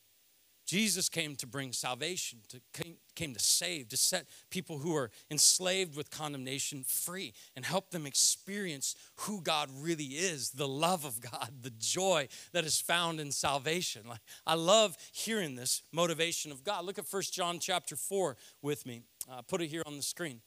Jesus 0.66 1.10
came 1.10 1.36
to 1.36 1.46
bring 1.46 1.72
salvation, 1.72 2.38
to, 2.48 2.62
came, 2.72 2.94
came 3.14 3.34
to 3.34 3.40
save, 3.40 3.88
to 3.88 3.96
set 3.98 4.26
people 4.50 4.78
who 4.78 4.96
are 4.96 5.10
enslaved 5.30 5.96
with 5.96 6.10
condemnation 6.10 6.82
free 6.86 7.34
and 7.54 7.66
help 7.66 7.90
them 7.90 8.06
experience 8.06 8.94
who 9.16 9.42
God 9.42 9.68
really 9.74 10.04
is, 10.04 10.52
the 10.52 10.68
love 10.68 11.04
of 11.04 11.20
God, 11.20 11.50
the 11.60 11.72
joy 11.76 12.28
that 12.52 12.64
is 12.64 12.80
found 12.80 13.20
in 13.20 13.32
salvation. 13.32 14.02
Like, 14.08 14.20
I 14.46 14.54
love 14.54 14.96
hearing 15.12 15.56
this 15.56 15.82
motivation 15.92 16.52
of 16.52 16.64
God. 16.64 16.86
Look 16.86 16.98
at 16.98 17.04
First 17.04 17.34
John 17.34 17.58
chapter 17.58 17.96
4 17.96 18.36
with 18.62 18.86
me. 18.86 19.02
Uh, 19.30 19.42
put 19.42 19.60
it 19.60 19.66
here 19.66 19.82
on 19.84 19.98
the 19.98 20.02
screen. 20.02 20.40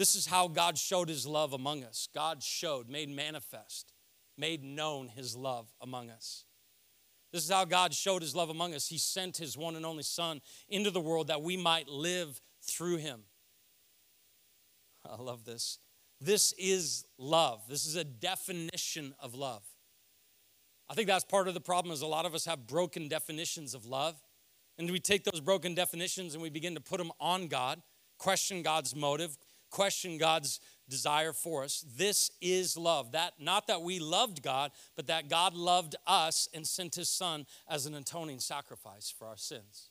This 0.00 0.14
is 0.14 0.24
how 0.24 0.48
God 0.48 0.78
showed 0.78 1.10
his 1.10 1.26
love 1.26 1.52
among 1.52 1.84
us. 1.84 2.08
God 2.14 2.42
showed, 2.42 2.88
made 2.88 3.10
manifest, 3.10 3.92
made 4.38 4.64
known 4.64 5.08
his 5.08 5.36
love 5.36 5.70
among 5.78 6.08
us. 6.08 6.46
This 7.34 7.44
is 7.44 7.50
how 7.50 7.66
God 7.66 7.92
showed 7.92 8.22
his 8.22 8.34
love 8.34 8.48
among 8.48 8.74
us. 8.74 8.88
He 8.88 8.96
sent 8.96 9.36
his 9.36 9.58
one 9.58 9.76
and 9.76 9.84
only 9.84 10.02
Son 10.02 10.40
into 10.70 10.90
the 10.90 11.02
world 11.02 11.26
that 11.26 11.42
we 11.42 11.58
might 11.58 11.86
live 11.86 12.40
through 12.62 12.96
him. 12.96 13.24
I 15.06 15.20
love 15.20 15.44
this. 15.44 15.78
This 16.18 16.54
is 16.56 17.04
love. 17.18 17.60
This 17.68 17.84
is 17.84 17.96
a 17.96 18.04
definition 18.04 19.14
of 19.20 19.34
love. 19.34 19.64
I 20.88 20.94
think 20.94 21.08
that's 21.08 21.24
part 21.24 21.46
of 21.46 21.52
the 21.52 21.60
problem 21.60 21.92
is 21.92 22.00
a 22.00 22.06
lot 22.06 22.24
of 22.24 22.34
us 22.34 22.46
have 22.46 22.66
broken 22.66 23.08
definitions 23.08 23.74
of 23.74 23.84
love. 23.84 24.18
And 24.78 24.90
we 24.90 24.98
take 24.98 25.24
those 25.24 25.42
broken 25.42 25.74
definitions 25.74 26.32
and 26.32 26.42
we 26.42 26.48
begin 26.48 26.74
to 26.74 26.80
put 26.80 26.96
them 26.96 27.12
on 27.20 27.48
God, 27.48 27.82
question 28.16 28.62
God's 28.62 28.96
motive, 28.96 29.36
question 29.70 30.18
God's 30.18 30.60
desire 30.88 31.32
for 31.32 31.64
us. 31.64 31.84
This 31.96 32.30
is 32.40 32.76
love. 32.76 33.12
That 33.12 33.34
not 33.38 33.66
that 33.68 33.82
we 33.82 33.98
loved 33.98 34.42
God, 34.42 34.72
but 34.96 35.06
that 35.06 35.28
God 35.28 35.54
loved 35.54 35.96
us 36.06 36.48
and 36.52 36.66
sent 36.66 36.96
his 36.96 37.08
son 37.08 37.46
as 37.68 37.86
an 37.86 37.94
atoning 37.94 38.40
sacrifice 38.40 39.12
for 39.16 39.26
our 39.26 39.36
sins. 39.36 39.90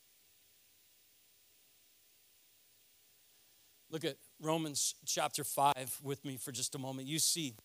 Look 3.89 4.05
at 4.05 4.17
Romans 4.39 4.93
chapter 5.05 5.43
5 5.43 6.01
with 6.03 6.23
me 6.23 6.37
for 6.37 6.51
just 6.51 6.75
a 6.75 6.77
moment. 6.77 7.07
You 7.07 7.17
see, 7.17 7.55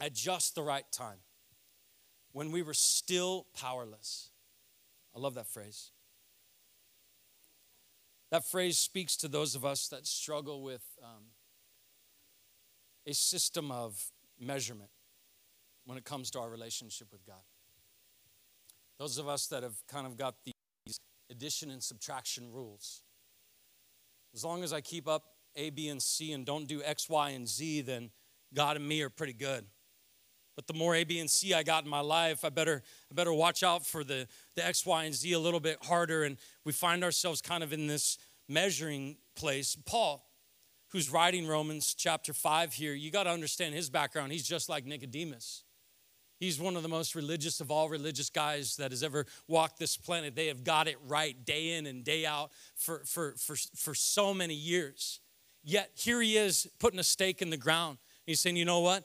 at 0.00 0.14
just 0.14 0.54
the 0.54 0.62
right 0.62 0.84
time, 0.92 1.18
when 2.32 2.52
we 2.52 2.62
were 2.62 2.74
still 2.74 3.46
powerless. 3.58 4.30
I 5.16 5.18
love 5.18 5.34
that 5.34 5.48
phrase. 5.48 5.90
That 8.30 8.44
phrase 8.44 8.78
speaks 8.78 9.16
to 9.16 9.28
those 9.28 9.54
of 9.54 9.64
us 9.64 9.88
that 9.88 10.06
struggle 10.06 10.62
with 10.62 10.84
um, 11.02 11.24
a 13.08 13.14
system 13.14 13.72
of 13.72 14.12
measurement 14.38 14.90
when 15.86 15.96
it 15.96 16.04
comes 16.04 16.30
to 16.32 16.38
our 16.38 16.50
relationship 16.50 17.08
with 17.10 17.24
God. 17.26 17.40
Those 18.98 19.16
of 19.16 19.26
us 19.26 19.46
that 19.46 19.62
have 19.62 19.76
kind 19.90 20.06
of 20.06 20.18
got 20.18 20.34
these 20.44 21.00
addition 21.30 21.70
and 21.70 21.82
subtraction 21.82 22.52
rules. 22.52 23.02
As 24.34 24.44
long 24.44 24.62
as 24.62 24.74
I 24.74 24.82
keep 24.82 25.08
up 25.08 25.24
A, 25.56 25.70
B, 25.70 25.88
and 25.88 26.02
C 26.02 26.32
and 26.32 26.44
don't 26.44 26.68
do 26.68 26.82
X, 26.82 27.08
Y, 27.08 27.30
and 27.30 27.48
Z, 27.48 27.80
then 27.82 28.10
God 28.52 28.76
and 28.76 28.86
me 28.86 29.00
are 29.00 29.08
pretty 29.08 29.32
good. 29.32 29.64
But 30.54 30.66
the 30.66 30.74
more 30.74 30.94
A, 30.94 31.04
B, 31.04 31.18
and 31.18 31.30
C 31.30 31.54
I 31.54 31.62
got 31.62 31.84
in 31.84 31.90
my 31.90 32.00
life, 32.00 32.44
I 32.44 32.50
better, 32.50 32.82
I 33.10 33.14
better 33.14 33.32
watch 33.32 33.62
out 33.62 33.86
for 33.86 34.04
the, 34.04 34.26
the 34.54 34.66
X, 34.66 34.84
Y, 34.84 35.04
and 35.04 35.14
Z 35.14 35.32
a 35.32 35.38
little 35.38 35.60
bit 35.60 35.82
harder. 35.84 36.24
And 36.24 36.36
we 36.66 36.72
find 36.72 37.02
ourselves 37.02 37.40
kind 37.40 37.62
of 37.62 37.72
in 37.72 37.86
this 37.86 38.18
measuring 38.48 39.16
place. 39.34 39.76
Paul, 39.86 40.27
who's 40.90 41.10
writing 41.10 41.46
Romans 41.46 41.94
chapter 41.94 42.32
5 42.32 42.72
here, 42.72 42.94
you 42.94 43.10
got 43.10 43.24
to 43.24 43.30
understand 43.30 43.74
his 43.74 43.90
background. 43.90 44.32
He's 44.32 44.46
just 44.46 44.68
like 44.68 44.86
Nicodemus. 44.86 45.64
He's 46.38 46.60
one 46.60 46.76
of 46.76 46.82
the 46.82 46.88
most 46.88 47.14
religious 47.14 47.60
of 47.60 47.70
all 47.70 47.88
religious 47.88 48.30
guys 48.30 48.76
that 48.76 48.92
has 48.92 49.02
ever 49.02 49.26
walked 49.48 49.78
this 49.78 49.96
planet. 49.96 50.36
They 50.36 50.46
have 50.46 50.62
got 50.62 50.86
it 50.86 50.96
right 51.06 51.44
day 51.44 51.72
in 51.72 51.86
and 51.86 52.04
day 52.04 52.24
out 52.24 52.50
for, 52.76 53.02
for, 53.04 53.34
for, 53.36 53.56
for 53.74 53.94
so 53.94 54.32
many 54.32 54.54
years. 54.54 55.20
Yet 55.64 55.90
here 55.94 56.20
he 56.22 56.36
is 56.36 56.68
putting 56.78 57.00
a 57.00 57.04
stake 57.04 57.42
in 57.42 57.50
the 57.50 57.56
ground. 57.56 57.98
He's 58.24 58.40
saying, 58.40 58.56
you 58.56 58.64
know 58.64 58.80
what? 58.80 59.04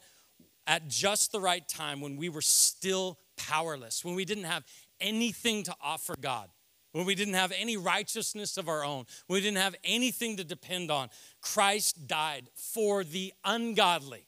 At 0.68 0.88
just 0.88 1.32
the 1.32 1.42
right 1.42 1.68
time, 1.68 2.02
when 2.02 2.18
we 2.18 2.30
were 2.30 2.42
still 2.42 3.18
powerless, 3.36 4.06
when 4.06 4.16
we 4.16 4.26
didn't 4.26 4.46
have 4.46 4.64
anything 5.02 5.64
to 5.64 5.76
offer 5.82 6.16
God, 6.20 6.50
when 6.94 7.06
we 7.06 7.16
didn't 7.16 7.34
have 7.34 7.52
any 7.58 7.76
righteousness 7.76 8.58
of 8.58 8.70
our 8.70 8.86
own, 8.86 9.06
we 9.28 9.42
didn't 9.42 9.58
have 9.58 9.76
anything 9.84 10.38
to 10.38 10.44
depend 10.44 10.90
on, 10.90 11.10
Christ 11.42 12.08
died 12.08 12.50
for 12.56 13.04
the 13.04 13.34
ungodly. 13.44 14.28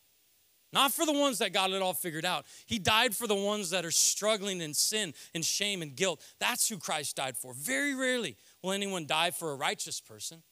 Not 0.74 0.92
for 0.92 1.06
the 1.06 1.14
ones 1.14 1.38
that 1.38 1.54
got 1.54 1.72
it 1.72 1.82
all 1.82 1.94
figured 1.94 2.26
out. 2.26 2.46
He 2.66 2.80
died 2.80 3.16
for 3.16 3.28
the 3.28 3.36
ones 3.36 3.70
that 3.70 3.86
are 3.86 3.92
struggling 3.92 4.60
in 4.60 4.74
sin 4.74 5.14
and 5.34 5.46
shame 5.46 5.82
and 5.82 5.96
guilt. 5.96 6.22
That's 6.40 6.68
who 6.68 6.78
Christ 6.78 7.16
died 7.16 7.38
for. 7.38 7.54
Very 7.54 7.96
rarely 7.96 8.36
will 8.62 8.74
anyone 8.74 9.06
die 9.06 9.32
for 9.32 9.52
a 9.52 9.56
righteous 9.56 10.02
person. 10.02 10.44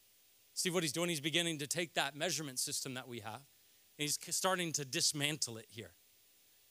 See 0.54 0.70
what 0.70 0.84
he's 0.84 0.94
doing? 0.94 1.10
He's 1.10 1.20
beginning 1.20 1.58
to 1.60 1.68
take 1.68 1.96
that 1.96 2.16
measurement 2.16 2.60
system 2.60 2.94
that 2.94 3.08
we 3.08 3.20
have 3.20 3.42
and 3.98 4.08
he's 4.08 4.18
starting 4.36 4.72
to 4.74 4.86
dismantle 4.86 5.58
it 5.58 5.68
here. 5.70 5.92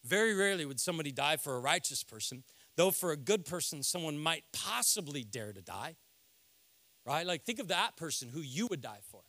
Very 0.05 0.35
rarely 0.35 0.65
would 0.65 0.81
somebody 0.81 1.13
die 1.13 1.37
for 1.37 1.55
a 1.55 1.61
righteous 1.61 2.03
person, 2.03 2.43
though 2.77 2.91
for 2.91 3.13
a 3.13 3.17
good 3.17 3.45
person, 3.45 3.83
someone 3.83 4.19
might 4.19 4.45
possibly 4.53 5.25
dare 5.25 5.53
to 5.53 5.63
die. 5.63 5.97
Right? 7.05 7.27
Like, 7.27 7.43
think 7.43 7.59
of 7.59 7.69
that 7.69 7.97
person 7.97 8.29
who 8.33 8.41
you 8.41 8.69
would 8.69 8.81
die 8.81 9.01
for. 9.11 9.23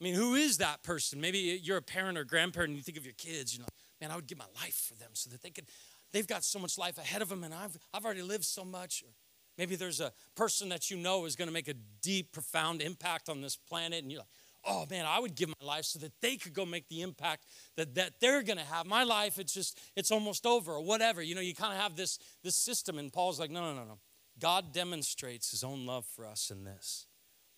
I 0.00 0.04
mean, 0.04 0.14
who 0.14 0.34
is 0.34 0.58
that 0.58 0.82
person? 0.82 1.20
Maybe 1.20 1.60
you're 1.62 1.78
a 1.78 1.82
parent 1.82 2.18
or 2.18 2.24
grandparent 2.24 2.70
and 2.70 2.76
you 2.76 2.82
think 2.82 2.98
of 2.98 3.04
your 3.04 3.14
kids, 3.14 3.54
you 3.54 3.60
know, 3.60 3.68
man, 4.00 4.10
I 4.10 4.16
would 4.16 4.26
give 4.26 4.38
my 4.38 4.46
life 4.62 4.86
for 4.88 4.94
them 4.94 5.10
so 5.14 5.30
that 5.30 5.42
they 5.42 5.50
could, 5.50 5.66
they've 6.12 6.26
got 6.26 6.44
so 6.44 6.58
much 6.58 6.76
life 6.76 6.98
ahead 6.98 7.22
of 7.22 7.28
them 7.28 7.44
and 7.44 7.54
I've, 7.54 7.76
I've 7.94 8.04
already 8.04 8.22
lived 8.22 8.44
so 8.44 8.64
much. 8.64 9.02
Or 9.06 9.10
maybe 9.56 9.74
there's 9.74 10.00
a 10.00 10.12
person 10.34 10.68
that 10.68 10.90
you 10.90 10.98
know 10.98 11.24
is 11.24 11.34
going 11.34 11.48
to 11.48 11.54
make 11.54 11.68
a 11.68 11.74
deep, 12.02 12.32
profound 12.32 12.82
impact 12.82 13.28
on 13.28 13.40
this 13.40 13.56
planet 13.56 14.02
and 14.02 14.12
you're 14.12 14.20
like, 14.20 14.28
oh 14.66 14.86
man, 14.90 15.06
I 15.06 15.18
would 15.18 15.34
give 15.34 15.48
my 15.48 15.66
life 15.66 15.84
so 15.84 15.98
that 16.00 16.12
they 16.20 16.36
could 16.36 16.52
go 16.52 16.66
make 16.66 16.88
the 16.88 17.02
impact 17.02 17.44
that, 17.76 17.94
that 17.94 18.20
they're 18.20 18.42
going 18.42 18.58
to 18.58 18.64
have. 18.64 18.86
My 18.86 19.04
life, 19.04 19.38
it's 19.38 19.54
just, 19.54 19.80
it's 19.94 20.10
almost 20.10 20.44
over 20.44 20.72
or 20.72 20.82
whatever. 20.82 21.22
You 21.22 21.34
know, 21.34 21.40
you 21.40 21.54
kind 21.54 21.72
of 21.72 21.80
have 21.80 21.96
this, 21.96 22.18
this 22.42 22.56
system 22.56 22.98
and 22.98 23.12
Paul's 23.12 23.38
like, 23.40 23.50
no, 23.50 23.60
no, 23.60 23.74
no, 23.74 23.84
no. 23.84 23.98
God 24.38 24.72
demonstrates 24.72 25.50
his 25.50 25.64
own 25.64 25.86
love 25.86 26.04
for 26.04 26.26
us 26.26 26.50
in 26.50 26.64
this. 26.64 27.06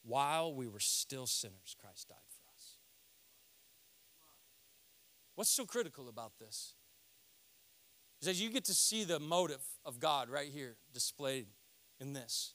While 0.04 0.54
we 0.54 0.68
were 0.68 0.80
still 0.80 1.26
sinners, 1.26 1.74
Christ 1.80 2.08
died 2.08 2.16
for 2.28 2.54
us. 2.54 2.76
What's 5.34 5.50
so 5.50 5.64
critical 5.64 6.08
about 6.08 6.32
this? 6.38 6.74
Is 8.20 8.26
that 8.26 8.36
you 8.36 8.50
get 8.50 8.64
to 8.64 8.74
see 8.74 9.04
the 9.04 9.20
motive 9.20 9.64
of 9.84 10.00
God 10.00 10.28
right 10.28 10.48
here 10.48 10.76
displayed 10.92 11.46
in 12.00 12.12
this. 12.12 12.54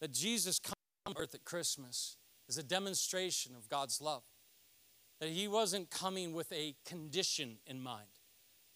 That 0.00 0.12
Jesus 0.12 0.58
comes 0.58 0.74
to 1.06 1.14
earth 1.18 1.34
at 1.34 1.44
Christmas 1.44 2.16
is 2.48 2.58
a 2.58 2.62
demonstration 2.62 3.54
of 3.54 3.68
God's 3.68 4.00
love. 4.00 4.22
That 5.20 5.30
he 5.30 5.48
wasn't 5.48 5.90
coming 5.90 6.32
with 6.32 6.50
a 6.52 6.76
condition 6.86 7.58
in 7.66 7.80
mind. 7.80 8.06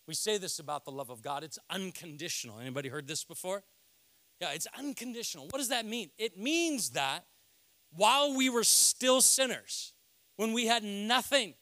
We 0.08 0.14
say 0.14 0.38
this 0.38 0.58
about 0.58 0.84
the 0.84 0.90
love 0.90 1.10
of 1.10 1.22
God, 1.22 1.44
it's 1.44 1.58
unconditional. 1.70 2.58
Anybody 2.58 2.88
heard 2.88 3.06
this 3.06 3.24
before? 3.24 3.62
Yeah, 4.40 4.50
it's 4.52 4.66
unconditional. 4.76 5.46
What 5.46 5.58
does 5.58 5.68
that 5.68 5.86
mean? 5.86 6.10
It 6.18 6.36
means 6.36 6.90
that 6.90 7.24
while 7.94 8.36
we 8.36 8.50
were 8.50 8.64
still 8.64 9.20
sinners, 9.20 9.92
when 10.36 10.52
we 10.52 10.66
had 10.66 10.82
nothing, 10.82 11.54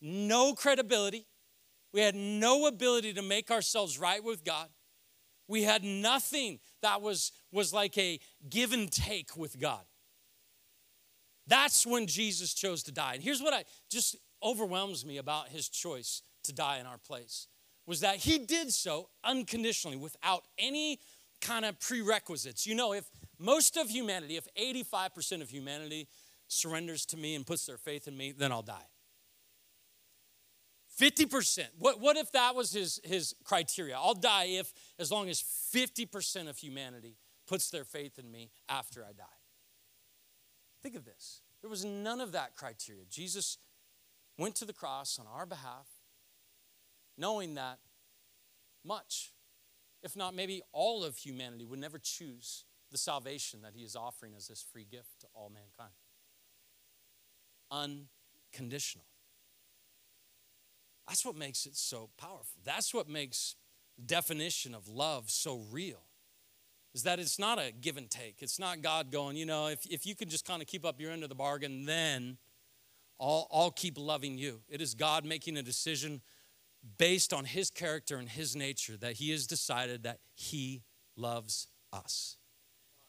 no 0.00 0.54
credibility. 0.54 1.26
We 1.92 2.00
had 2.00 2.14
no 2.14 2.66
ability 2.66 3.14
to 3.14 3.22
make 3.22 3.50
ourselves 3.50 3.98
right 3.98 4.22
with 4.22 4.44
God. 4.44 4.68
We 5.48 5.62
had 5.62 5.84
nothing 5.84 6.58
that 6.82 7.00
was, 7.00 7.32
was 7.52 7.72
like 7.72 7.96
a 7.96 8.18
give 8.48 8.72
and 8.72 8.90
take 8.90 9.36
with 9.36 9.58
God. 9.58 9.84
That's 11.46 11.86
when 11.86 12.06
Jesus 12.06 12.54
chose 12.54 12.82
to 12.84 12.92
die. 12.92 13.14
And 13.14 13.22
here's 13.22 13.42
what 13.42 13.54
I 13.54 13.64
just 13.90 14.16
overwhelms 14.42 15.04
me 15.04 15.18
about 15.18 15.48
his 15.48 15.68
choice 15.68 16.22
to 16.44 16.52
die 16.52 16.78
in 16.78 16.86
our 16.86 16.98
place 16.98 17.46
was 17.86 18.00
that 18.00 18.16
he 18.16 18.38
did 18.38 18.72
so 18.72 19.08
unconditionally 19.24 19.96
without 19.96 20.42
any 20.58 20.98
kind 21.40 21.64
of 21.64 21.78
prerequisites. 21.78 22.66
You 22.66 22.74
know, 22.74 22.92
if 22.92 23.04
most 23.38 23.76
of 23.76 23.88
humanity, 23.88 24.36
if 24.36 24.48
85% 24.54 25.42
of 25.42 25.50
humanity 25.50 26.08
surrenders 26.48 27.06
to 27.06 27.16
me 27.16 27.34
and 27.34 27.46
puts 27.46 27.66
their 27.66 27.76
faith 27.76 28.08
in 28.08 28.16
me, 28.16 28.32
then 28.32 28.50
I'll 28.50 28.62
die. 28.62 28.86
50%. 30.98 31.66
What, 31.78 32.00
what 32.00 32.16
if 32.16 32.32
that 32.32 32.54
was 32.54 32.72
his, 32.72 33.00
his 33.04 33.34
criteria? 33.44 33.96
I'll 33.96 34.14
die 34.14 34.46
if, 34.46 34.72
as 34.98 35.12
long 35.12 35.28
as 35.28 35.42
50% 35.42 36.48
of 36.48 36.56
humanity 36.58 37.16
puts 37.46 37.70
their 37.70 37.84
faith 37.84 38.18
in 38.18 38.30
me 38.30 38.50
after 38.68 39.04
I 39.04 39.12
die. 39.12 39.24
Think 40.86 40.94
of 40.94 41.04
this. 41.04 41.40
There 41.62 41.68
was 41.68 41.84
none 41.84 42.20
of 42.20 42.30
that 42.30 42.54
criteria. 42.54 43.02
Jesus 43.10 43.58
went 44.38 44.54
to 44.54 44.64
the 44.64 44.72
cross 44.72 45.18
on 45.18 45.26
our 45.26 45.44
behalf, 45.44 45.88
knowing 47.18 47.56
that 47.56 47.80
much, 48.84 49.32
if 50.04 50.14
not 50.14 50.32
maybe 50.32 50.62
all 50.70 51.02
of 51.02 51.16
humanity, 51.16 51.64
would 51.64 51.80
never 51.80 51.98
choose 51.98 52.62
the 52.92 52.98
salvation 52.98 53.62
that 53.62 53.72
he 53.74 53.82
is 53.82 53.96
offering 53.96 54.34
as 54.36 54.46
this 54.46 54.62
free 54.62 54.86
gift 54.88 55.22
to 55.22 55.26
all 55.34 55.50
mankind. 55.50 55.90
Unconditional. 58.52 59.06
That's 61.08 61.24
what 61.24 61.34
makes 61.34 61.66
it 61.66 61.74
so 61.74 62.10
powerful. 62.16 62.60
That's 62.64 62.94
what 62.94 63.08
makes 63.08 63.56
definition 64.06 64.72
of 64.72 64.86
love 64.86 65.30
so 65.30 65.64
real. 65.72 66.05
Is 66.96 67.02
that 67.02 67.18
it's 67.18 67.38
not 67.38 67.58
a 67.58 67.72
give 67.78 67.98
and 67.98 68.10
take. 68.10 68.36
It's 68.40 68.58
not 68.58 68.80
God 68.80 69.12
going, 69.12 69.36
you 69.36 69.44
know, 69.44 69.66
if, 69.66 69.84
if 69.84 70.06
you 70.06 70.14
can 70.14 70.30
just 70.30 70.46
kind 70.46 70.62
of 70.62 70.66
keep 70.66 70.82
up 70.82 70.98
your 70.98 71.12
end 71.12 71.24
of 71.24 71.28
the 71.28 71.34
bargain, 71.34 71.84
then 71.84 72.38
I'll, 73.20 73.46
I'll 73.52 73.70
keep 73.70 73.98
loving 73.98 74.38
you. 74.38 74.62
It 74.66 74.80
is 74.80 74.94
God 74.94 75.26
making 75.26 75.58
a 75.58 75.62
decision 75.62 76.22
based 76.96 77.34
on 77.34 77.44
his 77.44 77.68
character 77.68 78.16
and 78.16 78.26
his 78.26 78.56
nature 78.56 78.96
that 78.96 79.16
he 79.16 79.30
has 79.32 79.46
decided 79.46 80.04
that 80.04 80.20
he 80.34 80.84
loves 81.18 81.68
us. 81.92 82.38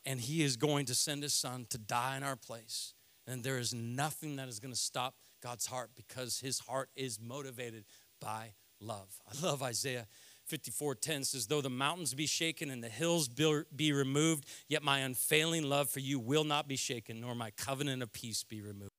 And 0.05 0.19
he 0.19 0.43
is 0.43 0.57
going 0.57 0.85
to 0.87 0.93
send 0.93 1.23
his 1.23 1.33
son 1.33 1.65
to 1.69 1.77
die 1.77 2.17
in 2.17 2.23
our 2.23 2.35
place. 2.35 2.93
And 3.25 3.41
there 3.41 3.57
is 3.57 3.73
nothing 3.73 4.35
that 4.35 4.49
is 4.49 4.59
going 4.59 4.73
to 4.73 4.77
stop 4.77 5.15
God's 5.41 5.65
heart 5.65 5.91
because 5.95 6.41
his 6.41 6.59
heart 6.59 6.89
is 6.97 7.21
motivated 7.21 7.85
by 8.19 8.51
love. 8.81 9.21
I 9.25 9.45
love 9.45 9.63
Isaiah 9.63 10.07
54:10 10.49 11.25
says 11.25 11.47
though 11.47 11.61
the 11.61 11.69
mountains 11.69 12.13
be 12.13 12.25
shaken 12.25 12.69
and 12.69 12.83
the 12.83 12.89
hills 12.89 13.27
be 13.27 13.91
removed 13.91 14.45
yet 14.67 14.83
my 14.83 14.99
unfailing 14.99 15.63
love 15.63 15.89
for 15.89 15.99
you 15.99 16.19
will 16.19 16.43
not 16.43 16.67
be 16.67 16.75
shaken 16.75 17.21
nor 17.21 17.35
my 17.35 17.51
covenant 17.51 18.01
of 18.01 18.13
peace 18.13 18.43
be 18.43 18.61
removed. 18.61 18.91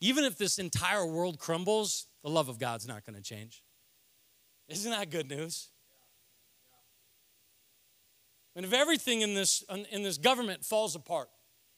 Even 0.00 0.24
if 0.24 0.36
this 0.36 0.58
entire 0.58 1.06
world 1.06 1.38
crumbles, 1.38 2.06
the 2.22 2.30
love 2.30 2.48
of 2.48 2.58
God's 2.58 2.88
not 2.88 3.06
going 3.06 3.14
to 3.16 3.22
change. 3.22 3.62
Isn't 4.68 4.90
that 4.90 5.10
good 5.10 5.28
news? 5.28 5.68
And 8.54 8.66
if 8.66 8.72
everything 8.72 9.22
in 9.22 9.34
this, 9.34 9.64
in 9.90 10.02
this 10.02 10.18
government 10.18 10.64
falls 10.64 10.94
apart, 10.94 11.30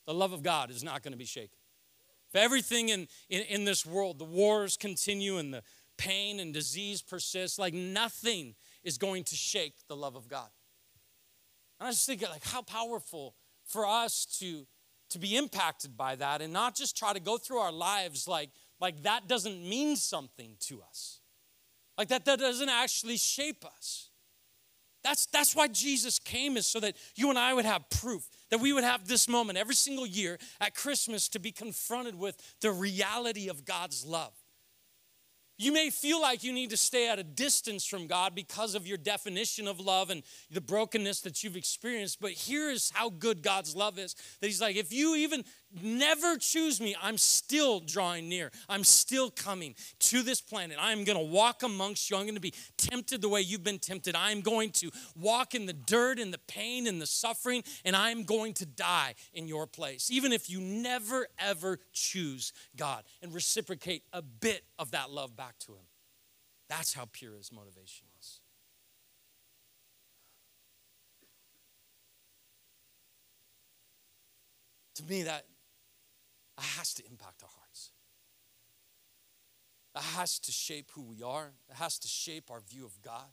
the 0.06 0.14
love 0.14 0.32
of 0.32 0.42
God 0.42 0.70
is 0.70 0.82
not 0.82 1.02
going 1.02 1.12
to 1.12 1.18
be 1.18 1.24
shaken. 1.24 1.58
If 2.32 2.40
everything 2.40 2.88
in, 2.88 3.08
in, 3.28 3.42
in 3.42 3.64
this 3.64 3.86
world, 3.86 4.18
the 4.18 4.24
wars 4.24 4.76
continue 4.76 5.36
and 5.36 5.54
the 5.54 5.62
pain 5.96 6.40
and 6.40 6.52
disease 6.52 7.00
persists, 7.00 7.58
like 7.58 7.74
nothing 7.74 8.54
is 8.84 8.98
going 8.98 9.24
to 9.24 9.34
shake 9.34 9.74
the 9.88 9.96
love 9.96 10.14
of 10.14 10.28
God. 10.28 10.48
And 11.80 11.88
I 11.88 11.90
just 11.90 12.06
think 12.06 12.22
like 12.22 12.44
how 12.44 12.62
powerful 12.62 13.34
for 13.64 13.86
us 13.86 14.26
to, 14.40 14.66
to 15.10 15.18
be 15.18 15.36
impacted 15.36 15.96
by 15.96 16.14
that 16.16 16.40
and 16.40 16.52
not 16.52 16.76
just 16.76 16.96
try 16.96 17.12
to 17.12 17.20
go 17.20 17.38
through 17.38 17.58
our 17.58 17.72
lives 17.72 18.28
like, 18.28 18.50
like 18.80 19.02
that 19.02 19.26
doesn't 19.26 19.68
mean 19.68 19.96
something 19.96 20.56
to 20.60 20.80
us. 20.88 21.20
Like 21.96 22.08
that, 22.08 22.24
that 22.24 22.38
doesn't 22.38 22.68
actually 22.68 23.16
shape 23.16 23.64
us. 23.64 24.10
That's, 25.02 25.26
that's 25.26 25.54
why 25.54 25.68
Jesus 25.68 26.18
came, 26.18 26.56
is 26.56 26.66
so 26.66 26.80
that 26.80 26.96
you 27.14 27.28
and 27.28 27.38
I 27.38 27.52
would 27.52 27.66
have 27.66 27.88
proof 27.90 28.26
That 28.50 28.60
we 28.60 28.72
would 28.72 28.84
have 28.84 29.06
this 29.06 29.28
moment 29.28 29.58
every 29.58 29.74
single 29.74 30.06
year 30.06 30.38
at 30.60 30.74
Christmas 30.74 31.28
to 31.30 31.38
be 31.38 31.52
confronted 31.52 32.14
with 32.14 32.36
the 32.60 32.70
reality 32.70 33.48
of 33.48 33.64
God's 33.64 34.04
love. 34.06 34.32
You 35.56 35.72
may 35.72 35.90
feel 35.90 36.20
like 36.20 36.42
you 36.42 36.52
need 36.52 36.70
to 36.70 36.76
stay 36.76 37.08
at 37.08 37.18
a 37.20 37.22
distance 37.22 37.86
from 37.86 38.08
God 38.08 38.34
because 38.34 38.74
of 38.74 38.86
your 38.86 38.98
definition 38.98 39.68
of 39.68 39.78
love 39.78 40.10
and 40.10 40.22
the 40.50 40.60
brokenness 40.60 41.20
that 41.20 41.44
you've 41.44 41.56
experienced, 41.56 42.20
but 42.20 42.32
here 42.32 42.70
is 42.70 42.90
how 42.92 43.10
good 43.10 43.40
God's 43.40 43.76
love 43.76 43.98
is. 43.98 44.14
That 44.40 44.48
He's 44.48 44.60
like, 44.60 44.74
if 44.74 44.92
you 44.92 45.14
even 45.14 45.44
never 45.82 46.36
choose 46.36 46.80
me, 46.80 46.94
I'm 47.02 47.18
still 47.18 47.80
drawing 47.80 48.28
near. 48.28 48.50
I'm 48.68 48.84
still 48.84 49.30
coming 49.30 49.74
to 50.00 50.22
this 50.22 50.40
planet. 50.40 50.76
I'm 50.80 51.04
going 51.04 51.18
to 51.18 51.24
walk 51.24 51.62
amongst 51.62 52.10
you. 52.10 52.16
I'm 52.16 52.24
going 52.24 52.34
to 52.34 52.40
be 52.40 52.54
tempted 52.76 53.22
the 53.22 53.28
way 53.28 53.40
you've 53.40 53.64
been 53.64 53.78
tempted. 53.78 54.14
I'm 54.14 54.40
going 54.40 54.70
to 54.72 54.90
walk 55.16 55.54
in 55.54 55.66
the 55.66 55.72
dirt 55.72 56.18
and 56.18 56.32
the 56.32 56.38
pain 56.38 56.86
and 56.86 57.00
the 57.00 57.06
suffering, 57.06 57.64
and 57.84 57.96
I'm 57.96 58.24
going 58.24 58.54
to 58.54 58.66
die 58.66 59.14
in 59.32 59.48
your 59.48 59.66
place. 59.66 60.10
Even 60.10 60.32
if 60.32 60.50
you 60.50 60.60
never, 60.60 61.26
ever 61.38 61.78
choose 61.92 62.52
God 62.76 63.04
and 63.22 63.32
reciprocate 63.32 64.04
a 64.12 64.22
bit 64.22 64.64
of 64.78 64.92
that 64.92 65.10
love 65.10 65.36
back 65.36 65.58
to 65.60 65.72
Him. 65.72 65.86
That's 66.68 66.94
how 66.94 67.08
pure 67.12 67.36
His 67.36 67.52
motivation 67.52 68.06
is. 68.20 68.40
To 74.96 75.02
me, 75.04 75.24
that 75.24 75.44
that 76.56 76.64
has 76.78 76.94
to 76.94 77.02
impact 77.10 77.42
our 77.42 77.48
hearts. 77.48 77.90
That 79.94 80.02
has 80.02 80.38
to 80.40 80.52
shape 80.52 80.90
who 80.94 81.02
we 81.02 81.22
are. 81.22 81.52
It 81.68 81.76
has 81.76 81.98
to 82.00 82.08
shape 82.08 82.50
our 82.50 82.60
view 82.60 82.84
of 82.84 83.00
God. 83.02 83.32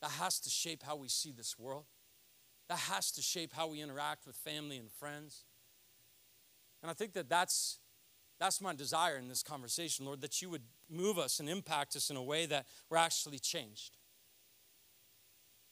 That 0.00 0.12
has 0.12 0.38
to 0.40 0.50
shape 0.50 0.82
how 0.84 0.96
we 0.96 1.08
see 1.08 1.32
this 1.32 1.58
world. 1.58 1.86
That 2.68 2.78
has 2.78 3.10
to 3.12 3.22
shape 3.22 3.52
how 3.52 3.68
we 3.68 3.80
interact 3.80 4.26
with 4.26 4.36
family 4.36 4.76
and 4.76 4.90
friends. 4.90 5.44
And 6.82 6.90
I 6.90 6.94
think 6.94 7.14
that 7.14 7.28
that's, 7.28 7.78
that's 8.38 8.60
my 8.60 8.74
desire 8.74 9.16
in 9.16 9.28
this 9.28 9.42
conversation, 9.42 10.06
Lord, 10.06 10.20
that 10.20 10.40
you 10.40 10.50
would 10.50 10.62
move 10.88 11.18
us 11.18 11.40
and 11.40 11.48
impact 11.48 11.96
us 11.96 12.10
in 12.10 12.16
a 12.16 12.22
way 12.22 12.46
that 12.46 12.66
we're 12.88 12.98
actually 12.98 13.40
changed. 13.40 13.96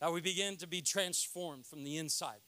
That 0.00 0.12
we 0.12 0.20
begin 0.20 0.56
to 0.56 0.66
be 0.66 0.82
transformed 0.82 1.66
from 1.66 1.84
the 1.84 1.96
inside. 1.96 2.40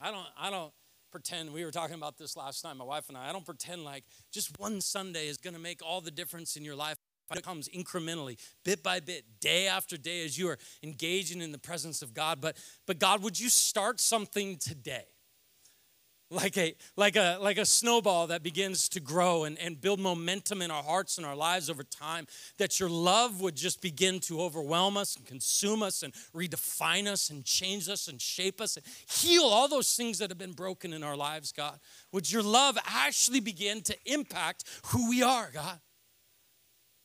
I 0.00 0.10
don't, 0.10 0.26
I 0.36 0.50
don't, 0.50 0.72
pretend, 1.10 1.52
we 1.52 1.64
were 1.64 1.70
talking 1.70 1.96
about 1.96 2.18
this 2.18 2.36
last 2.36 2.64
night, 2.64 2.76
my 2.76 2.84
wife 2.84 3.08
and 3.08 3.16
I, 3.16 3.28
I 3.28 3.32
don't 3.32 3.44
pretend 3.44 3.84
like 3.84 4.04
just 4.32 4.58
one 4.58 4.80
Sunday 4.80 5.28
is 5.28 5.36
going 5.36 5.54
to 5.54 5.60
make 5.60 5.80
all 5.84 6.00
the 6.00 6.10
difference 6.10 6.56
in 6.56 6.64
your 6.64 6.76
life. 6.76 6.96
It 7.32 7.44
comes 7.44 7.68
incrementally, 7.68 8.38
bit 8.64 8.82
by 8.82 8.98
bit, 8.98 9.24
day 9.40 9.68
after 9.68 9.96
day 9.96 10.24
as 10.24 10.36
you 10.36 10.48
are 10.48 10.58
engaging 10.82 11.40
in 11.40 11.52
the 11.52 11.58
presence 11.58 12.02
of 12.02 12.12
God. 12.12 12.40
But, 12.40 12.56
but 12.86 12.98
God, 12.98 13.22
would 13.22 13.38
you 13.38 13.48
start 13.48 14.00
something 14.00 14.56
today? 14.56 15.04
Like 16.30 16.56
a 16.56 16.74
like 16.96 17.16
a 17.16 17.38
like 17.40 17.58
a 17.58 17.66
snowball 17.66 18.28
that 18.28 18.42
begins 18.42 18.88
to 18.88 19.00
grow 19.00 19.44
and, 19.44 19.58
and 19.58 19.80
build 19.80 19.98
momentum 19.98 20.62
in 20.62 20.70
our 20.70 20.82
hearts 20.82 21.18
and 21.18 21.26
our 21.26 21.34
lives 21.34 21.68
over 21.68 21.82
time 21.82 22.26
that 22.58 22.78
your 22.78 22.88
love 22.88 23.40
would 23.40 23.56
just 23.56 23.82
begin 23.82 24.20
to 24.20 24.40
overwhelm 24.40 24.96
us 24.96 25.16
and 25.16 25.26
consume 25.26 25.82
us 25.82 26.02
and 26.02 26.14
redefine 26.34 27.06
us 27.06 27.30
and 27.30 27.44
change 27.44 27.88
us 27.88 28.06
and 28.06 28.20
shape 28.20 28.60
us 28.60 28.76
and 28.76 28.86
heal 29.08 29.42
all 29.42 29.66
those 29.66 29.96
things 29.96 30.18
that 30.18 30.30
have 30.30 30.38
been 30.38 30.52
broken 30.52 30.92
in 30.92 31.02
our 31.02 31.16
lives 31.16 31.50
god. 31.50 31.78
Would 32.12 32.30
your 32.30 32.42
love 32.42 32.78
actually 32.86 33.40
begin 33.40 33.82
to 33.82 33.96
impact 34.06 34.64
who 34.86 35.10
we 35.10 35.22
are 35.22 35.50
god? 35.52 35.80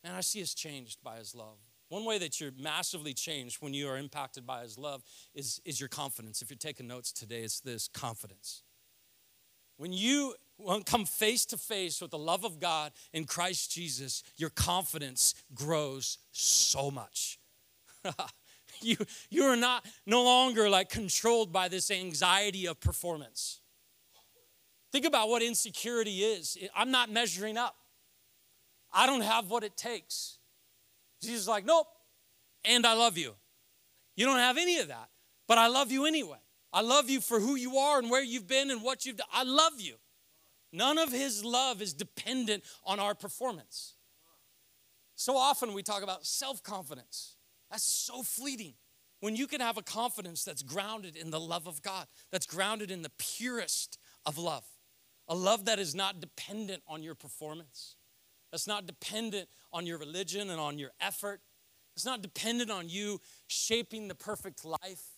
And 0.04 0.16
i 0.16 0.22
see 0.22 0.42
us 0.44 0.54
changed 0.54 1.00
by 1.04 1.18
his 1.18 1.34
love. 1.34 1.58
One 1.90 2.06
way 2.06 2.20
that 2.20 2.40
you're 2.40 2.52
massively 2.60 3.14
changed 3.14 3.58
when 3.60 3.74
you 3.74 3.88
are 3.88 3.98
impacted 3.98 4.46
by 4.46 4.62
his 4.62 4.78
love 4.78 5.04
is, 5.34 5.62
is 5.66 5.80
your 5.80 5.90
confidence. 5.90 6.42
If 6.42 6.50
you're 6.50 6.58
taking 6.58 6.88
notes 6.88 7.12
today 7.12 7.42
it's 7.42 7.60
this 7.60 7.88
confidence 7.88 8.65
when 9.78 9.94
you 9.94 10.36
come 10.86 11.06
face 11.06 11.46
to 11.48 11.58
face 11.58 12.02
with 12.02 12.12
the 12.12 12.18
love 12.18 12.46
of 12.46 12.60
God 12.60 12.92
in 13.14 13.26
Christ 13.26 13.72
Jesus, 13.72 14.24
your 14.38 14.50
confidence 14.50 15.34
grows 15.54 16.18
so 16.32 16.90
much. 16.90 17.40
you, 18.82 18.98
you 19.30 19.44
are 19.44 19.56
not 19.56 19.86
no 20.06 20.24
longer 20.24 20.70
like 20.70 20.90
controlled 20.90 21.52
by 21.52 21.68
this 21.68 21.92
anxiety 21.92 22.68
of 22.68 22.80
performance. 22.80 23.60
Think 24.92 25.06
about 25.06 25.28
what 25.28 25.42
insecurity 25.42 26.24
is. 26.24 26.58
I'm 26.76 26.92
not 26.92 27.12
measuring 27.12 27.58
up. 27.58 27.76
I 28.94 29.08
don't 29.08 29.22
have 29.22 29.50
what 29.50 29.64
it 29.64 29.76
takes. 29.76 30.38
Jesus 31.22 31.42
is 31.42 31.48
like, 31.48 31.66
nope, 31.66 31.88
and 32.64 32.86
I 32.86 32.94
love 32.94 33.18
you. 33.18 33.34
You 34.16 34.26
don't 34.26 34.38
have 34.38 34.58
any 34.58 34.78
of 34.80 34.88
that, 34.88 35.10
but 35.48 35.58
I 35.58 35.68
love 35.68 35.92
you 35.92 36.06
anyway. 36.06 36.38
I 36.76 36.82
love 36.82 37.10
you 37.10 37.22
for 37.22 37.40
who 37.40 37.56
you 37.56 37.78
are 37.78 38.00
and 38.00 38.10
where 38.10 38.22
you've 38.22 38.50
been 38.50 38.70
and 38.70 38.84
what 38.84 39.06
you've 39.06 39.16
done. 39.16 39.28
I 39.32 39.44
love 39.44 39.80
you. 39.80 39.96
None 40.74 40.98
of 40.98 41.10
his 41.10 41.44
love 41.46 41.82
is 41.82 41.94
dependent 41.94 42.66
on 42.86 43.00
our 43.00 43.16
performance. 43.16 43.94
So 45.16 45.38
often 45.38 45.74
we 45.74 45.84
talk 45.84 46.04
about 46.04 46.26
self 46.26 46.62
confidence. 46.62 47.38
That's 47.72 47.86
so 47.86 48.24
fleeting. 48.24 48.74
When 49.22 49.38
you 49.38 49.48
can 49.48 49.62
have 49.62 49.78
a 49.78 49.82
confidence 49.82 50.44
that's 50.44 50.64
grounded 50.64 51.16
in 51.16 51.32
the 51.32 51.40
love 51.40 51.66
of 51.66 51.82
God, 51.82 52.08
that's 52.30 52.46
grounded 52.46 52.92
in 52.92 53.04
the 53.04 53.12
purest 53.18 53.98
of 54.26 54.38
love, 54.38 54.66
a 55.30 55.34
love 55.34 55.66
that 55.66 55.80
is 55.80 55.96
not 55.96 56.20
dependent 56.20 56.84
on 56.90 57.02
your 57.02 57.16
performance, 57.16 57.96
that's 58.52 58.68
not 58.68 58.86
dependent 58.86 59.48
on 59.72 59.88
your 59.88 59.98
religion 59.98 60.50
and 60.50 60.60
on 60.60 60.78
your 60.78 60.92
effort, 61.00 61.40
it's 61.96 62.06
not 62.06 62.22
dependent 62.22 62.70
on 62.70 62.90
you 62.90 63.22
shaping 63.48 64.10
the 64.10 64.16
perfect 64.16 64.66
life 64.66 65.15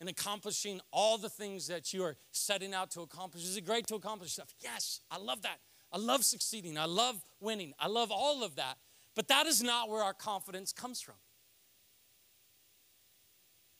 and 0.00 0.08
accomplishing 0.08 0.80
all 0.90 1.18
the 1.18 1.28
things 1.28 1.66
that 1.68 1.92
you 1.92 2.02
are 2.02 2.16
setting 2.32 2.72
out 2.72 2.90
to 2.92 3.02
accomplish. 3.02 3.44
Is 3.44 3.56
it 3.56 3.66
great 3.66 3.86
to 3.88 3.94
accomplish 3.94 4.32
stuff? 4.32 4.54
Yes, 4.60 5.00
I 5.10 5.18
love 5.18 5.42
that. 5.42 5.58
I 5.92 5.98
love 5.98 6.24
succeeding. 6.24 6.78
I 6.78 6.86
love 6.86 7.22
winning. 7.40 7.74
I 7.78 7.88
love 7.88 8.10
all 8.10 8.42
of 8.42 8.56
that. 8.56 8.78
But 9.14 9.28
that 9.28 9.46
is 9.46 9.62
not 9.62 9.90
where 9.90 10.02
our 10.02 10.14
confidence 10.14 10.72
comes 10.72 11.00
from. 11.00 11.16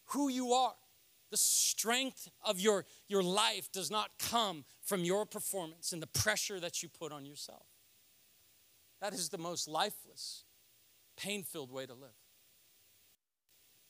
Who 0.08 0.28
you 0.28 0.52
are, 0.52 0.74
the 1.30 1.36
strength 1.36 2.28
of 2.44 2.60
your, 2.60 2.84
your 3.08 3.22
life 3.22 3.70
does 3.72 3.90
not 3.90 4.10
come 4.18 4.64
from 4.82 5.04
your 5.04 5.24
performance 5.24 5.92
and 5.92 6.02
the 6.02 6.08
pressure 6.08 6.60
that 6.60 6.82
you 6.82 6.88
put 6.88 7.12
on 7.12 7.24
yourself. 7.24 7.64
That 9.00 9.14
is 9.14 9.30
the 9.30 9.38
most 9.38 9.68
lifeless, 9.68 10.44
pain 11.16 11.44
filled 11.44 11.70
way 11.70 11.86
to 11.86 11.94
live. 11.94 12.10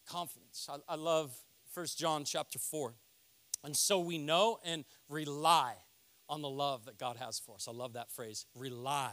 Confidence. 0.07 0.69
I, 0.71 0.77
I 0.93 0.97
love 0.97 1.35
First 1.73 1.99
John 1.99 2.25
chapter 2.25 2.59
4. 2.59 2.95
And 3.65 3.77
so 3.77 4.01
we 4.01 4.19
know 4.19 4.59
and 4.65 4.85
rely 5.09 5.75
on 6.29 6.43
the 6.43 6.49
love 6.49 6.87
that 6.87 6.99
God 6.99 7.17
has 7.17 7.39
for 7.39 7.57
us. 7.57 7.69
I 7.69 7.73
love 7.73 7.95
that 7.95 8.11
phrase 8.11 8.47
rely 8.55 9.13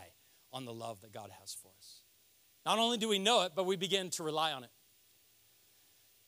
on 0.54 0.65
the 0.65 0.74
love 0.74 1.02
that 1.02 1.12
God 1.12 1.32
has 1.39 1.54
for 1.54 1.72
us. 1.78 2.02
Not 2.65 2.80
only 2.80 2.98
do 2.98 3.10
we 3.10 3.20
know 3.20 3.43
it, 3.43 3.54
but 3.56 3.65
we 3.65 3.76
begin 3.76 4.10
to 4.12 4.24
rely 4.24 4.52
on 4.52 4.63
it. 4.63 4.70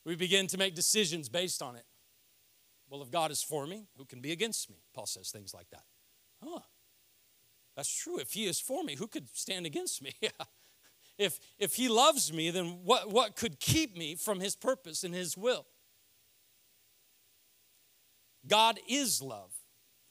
We 0.06 0.16
begin 0.16 0.48
to 0.48 0.58
make 0.58 0.76
decisions 0.76 1.30
based 1.30 1.62
on 1.62 1.76
it. 1.76 1.86
Well, 2.90 3.02
if 3.02 3.12
God 3.12 3.30
is 3.30 3.44
for 3.44 3.68
me, 3.68 3.86
who 3.98 4.06
can 4.06 4.22
be 4.22 4.32
against 4.32 4.70
me? 4.70 4.78
Paul 4.94 5.06
says 5.06 5.30
things 5.30 5.54
like 5.54 5.70
that. 5.70 5.84
Huh. 6.44 6.62
That's 7.76 7.94
true. 7.94 8.20
If 8.20 8.32
he 8.32 8.46
is 8.46 8.60
for 8.60 8.84
me, 8.84 8.96
who 8.96 9.08
could 9.08 9.30
stand 9.38 9.66
against 9.66 10.02
me? 10.02 10.14
if, 11.18 11.40
if 11.60 11.76
he 11.76 11.88
loves 11.88 12.34
me, 12.34 12.50
then 12.50 12.80
what, 12.84 13.12
what 13.12 13.36
could 13.36 13.60
keep 13.60 13.96
me 13.96 14.16
from 14.16 14.40
his 14.40 14.56
purpose 14.56 15.04
and 15.04 15.14
his 15.14 15.38
will? 15.38 15.66
God 18.48 18.80
is 18.88 19.22
love, 19.22 19.52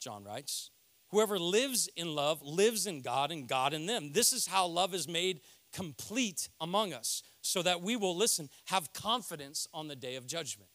John 0.00 0.24
writes. 0.24 0.70
Whoever 1.10 1.38
lives 1.38 1.88
in 1.96 2.14
love 2.14 2.42
lives 2.42 2.86
in 2.86 3.00
God 3.00 3.32
and 3.32 3.48
God 3.48 3.72
in 3.72 3.86
them. 3.86 4.12
This 4.12 4.32
is 4.32 4.46
how 4.46 4.66
love 4.66 4.94
is 4.94 5.08
made 5.08 5.40
complete 5.72 6.48
among 6.60 6.92
us, 6.92 7.22
so 7.40 7.62
that 7.62 7.82
we 7.82 7.96
will, 7.96 8.16
listen, 8.16 8.48
have 8.66 8.92
confidence 8.92 9.66
on 9.72 9.88
the 9.88 9.96
day 9.96 10.16
of 10.16 10.26
judgment. 10.26 10.70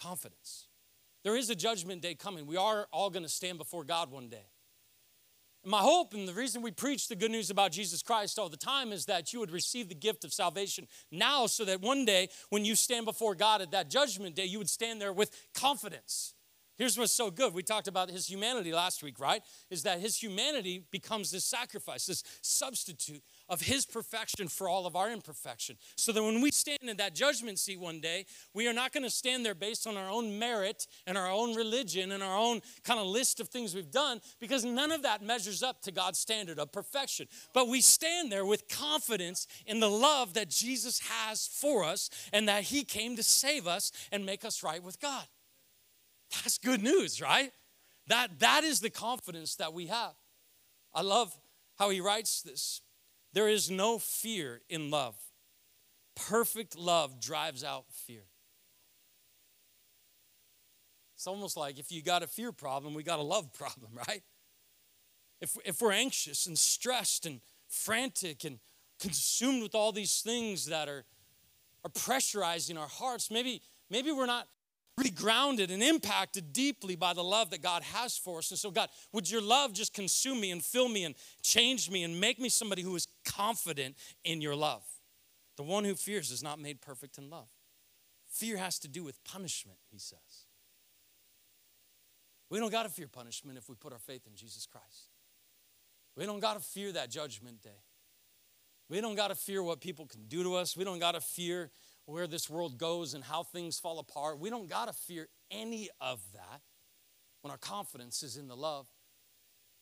Confidence. 0.00 0.66
There 1.24 1.36
is 1.36 1.50
a 1.50 1.54
judgment 1.54 2.02
day 2.02 2.14
coming. 2.14 2.46
We 2.46 2.56
are 2.56 2.86
all 2.92 3.10
going 3.10 3.24
to 3.24 3.28
stand 3.28 3.58
before 3.58 3.84
God 3.84 4.10
one 4.10 4.28
day. 4.28 4.46
My 5.64 5.80
hope 5.80 6.14
and 6.14 6.26
the 6.26 6.32
reason 6.32 6.62
we 6.62 6.70
preach 6.70 7.08
the 7.08 7.16
good 7.16 7.30
news 7.30 7.50
about 7.50 7.72
Jesus 7.72 8.00
Christ 8.00 8.38
all 8.38 8.48
the 8.48 8.56
time 8.56 8.92
is 8.92 9.06
that 9.06 9.32
you 9.32 9.40
would 9.40 9.50
receive 9.50 9.88
the 9.88 9.94
gift 9.94 10.24
of 10.24 10.32
salvation 10.32 10.86
now 11.10 11.46
so 11.46 11.64
that 11.64 11.80
one 11.80 12.04
day 12.04 12.28
when 12.50 12.64
you 12.64 12.74
stand 12.74 13.06
before 13.06 13.34
God 13.34 13.60
at 13.60 13.72
that 13.72 13.90
judgment 13.90 14.36
day, 14.36 14.44
you 14.44 14.58
would 14.58 14.70
stand 14.70 15.00
there 15.00 15.12
with 15.12 15.30
confidence. 15.54 16.34
Here's 16.78 16.96
what's 16.96 17.12
so 17.12 17.32
good. 17.32 17.54
We 17.54 17.64
talked 17.64 17.88
about 17.88 18.08
his 18.08 18.30
humanity 18.30 18.72
last 18.72 19.02
week, 19.02 19.18
right? 19.18 19.42
Is 19.68 19.82
that 19.82 19.98
his 19.98 20.16
humanity 20.16 20.84
becomes 20.92 21.32
this 21.32 21.44
sacrifice, 21.44 22.06
this 22.06 22.22
substitute 22.40 23.22
of 23.48 23.62
his 23.62 23.86
perfection 23.86 24.48
for 24.48 24.68
all 24.68 24.86
of 24.86 24.94
our 24.94 25.10
imperfection. 25.10 25.76
So 25.96 26.12
that 26.12 26.22
when 26.22 26.40
we 26.40 26.50
stand 26.50 26.78
in 26.82 26.96
that 26.98 27.14
judgment 27.14 27.58
seat 27.58 27.80
one 27.80 28.00
day, 28.00 28.26
we 28.54 28.68
are 28.68 28.72
not 28.72 28.92
going 28.92 29.04
to 29.04 29.10
stand 29.10 29.44
there 29.44 29.54
based 29.54 29.86
on 29.86 29.96
our 29.96 30.10
own 30.10 30.38
merit 30.38 30.86
and 31.06 31.16
our 31.16 31.30
own 31.30 31.54
religion 31.54 32.12
and 32.12 32.22
our 32.22 32.36
own 32.36 32.60
kind 32.84 33.00
of 33.00 33.06
list 33.06 33.40
of 33.40 33.48
things 33.48 33.74
we've 33.74 33.90
done, 33.90 34.20
because 34.40 34.64
none 34.64 34.92
of 34.92 35.02
that 35.02 35.22
measures 35.22 35.62
up 35.62 35.80
to 35.82 35.92
God's 35.92 36.18
standard 36.18 36.58
of 36.58 36.72
perfection. 36.72 37.26
But 37.54 37.68
we 37.68 37.80
stand 37.80 38.30
there 38.30 38.44
with 38.44 38.68
confidence 38.68 39.46
in 39.66 39.80
the 39.80 39.90
love 39.90 40.34
that 40.34 40.50
Jesus 40.50 41.00
has 41.00 41.46
for 41.46 41.84
us 41.84 42.10
and 42.32 42.48
that 42.48 42.64
he 42.64 42.84
came 42.84 43.16
to 43.16 43.22
save 43.22 43.66
us 43.66 43.92
and 44.12 44.26
make 44.26 44.44
us 44.44 44.62
right 44.62 44.82
with 44.82 45.00
God. 45.00 45.24
That's 46.30 46.58
good 46.58 46.82
news, 46.82 47.22
right? 47.22 47.52
That, 48.08 48.38
that 48.40 48.64
is 48.64 48.80
the 48.80 48.90
confidence 48.90 49.56
that 49.56 49.72
we 49.72 49.86
have. 49.86 50.14
I 50.94 51.02
love 51.02 51.36
how 51.78 51.90
he 51.90 52.00
writes 52.00 52.42
this. 52.42 52.82
There 53.38 53.48
is 53.48 53.70
no 53.70 54.00
fear 54.00 54.62
in 54.68 54.90
love. 54.90 55.14
Perfect 56.16 56.76
love 56.76 57.20
drives 57.20 57.62
out 57.62 57.84
fear. 57.88 58.24
It's 61.14 61.28
almost 61.28 61.56
like 61.56 61.78
if 61.78 61.92
you 61.92 62.02
got 62.02 62.24
a 62.24 62.26
fear 62.26 62.50
problem, 62.50 62.94
we 62.94 63.04
got 63.04 63.20
a 63.20 63.22
love 63.22 63.52
problem, 63.52 63.92
right? 64.08 64.24
If, 65.40 65.56
if 65.64 65.80
we're 65.80 65.92
anxious 65.92 66.46
and 66.46 66.58
stressed 66.58 67.26
and 67.26 67.40
frantic 67.68 68.42
and 68.42 68.58
consumed 68.98 69.62
with 69.62 69.76
all 69.76 69.92
these 69.92 70.20
things 70.20 70.66
that 70.66 70.88
are, 70.88 71.04
are 71.84 71.90
pressurizing 71.90 72.76
our 72.76 72.88
hearts, 72.88 73.30
maybe, 73.30 73.62
maybe 73.88 74.10
we're 74.10 74.26
not 74.26 74.48
really 74.98 75.10
grounded 75.10 75.70
and 75.70 75.82
impacted 75.82 76.52
deeply 76.52 76.96
by 76.96 77.12
the 77.12 77.22
love 77.22 77.50
that 77.50 77.62
God 77.62 77.82
has 77.82 78.18
for 78.18 78.38
us. 78.38 78.50
And 78.50 78.58
so, 78.58 78.70
God, 78.70 78.88
would 79.12 79.30
your 79.30 79.40
love 79.40 79.72
just 79.72 79.94
consume 79.94 80.40
me 80.40 80.50
and 80.50 80.62
fill 80.62 80.88
me 80.88 81.04
and 81.04 81.14
change 81.42 81.90
me 81.90 82.02
and 82.02 82.20
make 82.20 82.38
me 82.38 82.48
somebody 82.48 82.82
who 82.82 82.94
is 82.96 83.06
confident 83.24 83.96
in 84.24 84.40
your 84.40 84.56
love? 84.56 84.82
The 85.56 85.62
one 85.62 85.84
who 85.84 85.94
fears 85.94 86.30
is 86.30 86.42
not 86.42 86.58
made 86.58 86.80
perfect 86.80 87.18
in 87.18 87.30
love. 87.30 87.48
Fear 88.28 88.58
has 88.58 88.78
to 88.80 88.88
do 88.88 89.04
with 89.04 89.22
punishment, 89.24 89.78
he 89.90 89.98
says. 89.98 90.46
We 92.50 92.58
don't 92.58 92.72
got 92.72 92.84
to 92.84 92.88
fear 92.88 93.08
punishment 93.08 93.58
if 93.58 93.68
we 93.68 93.74
put 93.74 93.92
our 93.92 93.98
faith 93.98 94.26
in 94.26 94.34
Jesus 94.34 94.66
Christ. 94.66 95.10
We 96.16 96.26
don't 96.26 96.40
got 96.40 96.54
to 96.54 96.60
fear 96.60 96.92
that 96.92 97.10
judgment 97.10 97.62
day. 97.62 97.82
We 98.88 99.00
don't 99.00 99.14
got 99.14 99.28
to 99.28 99.34
fear 99.34 99.62
what 99.62 99.80
people 99.80 100.06
can 100.06 100.26
do 100.28 100.42
to 100.42 100.54
us. 100.54 100.76
We 100.76 100.84
don't 100.84 100.98
got 100.98 101.12
to 101.12 101.20
fear 101.20 101.70
where 102.08 102.26
this 102.26 102.48
world 102.48 102.78
goes 102.78 103.12
and 103.12 103.22
how 103.22 103.42
things 103.42 103.78
fall 103.78 103.98
apart. 103.98 104.38
We 104.38 104.48
don't 104.48 104.68
got 104.68 104.88
to 104.88 104.94
fear 104.94 105.28
any 105.50 105.90
of 106.00 106.20
that 106.32 106.62
when 107.42 107.50
our 107.50 107.58
confidence 107.58 108.22
is 108.22 108.38
in 108.38 108.48
the 108.48 108.56
love 108.56 108.86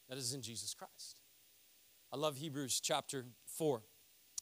that 0.09 0.19
is 0.19 0.35
in 0.35 0.43
Jesus 0.43 0.75
Christ. 0.75 1.21
I 2.13 2.17
love 2.17 2.37
Hebrews 2.37 2.81
chapter 2.81 3.27
4. 3.47 3.81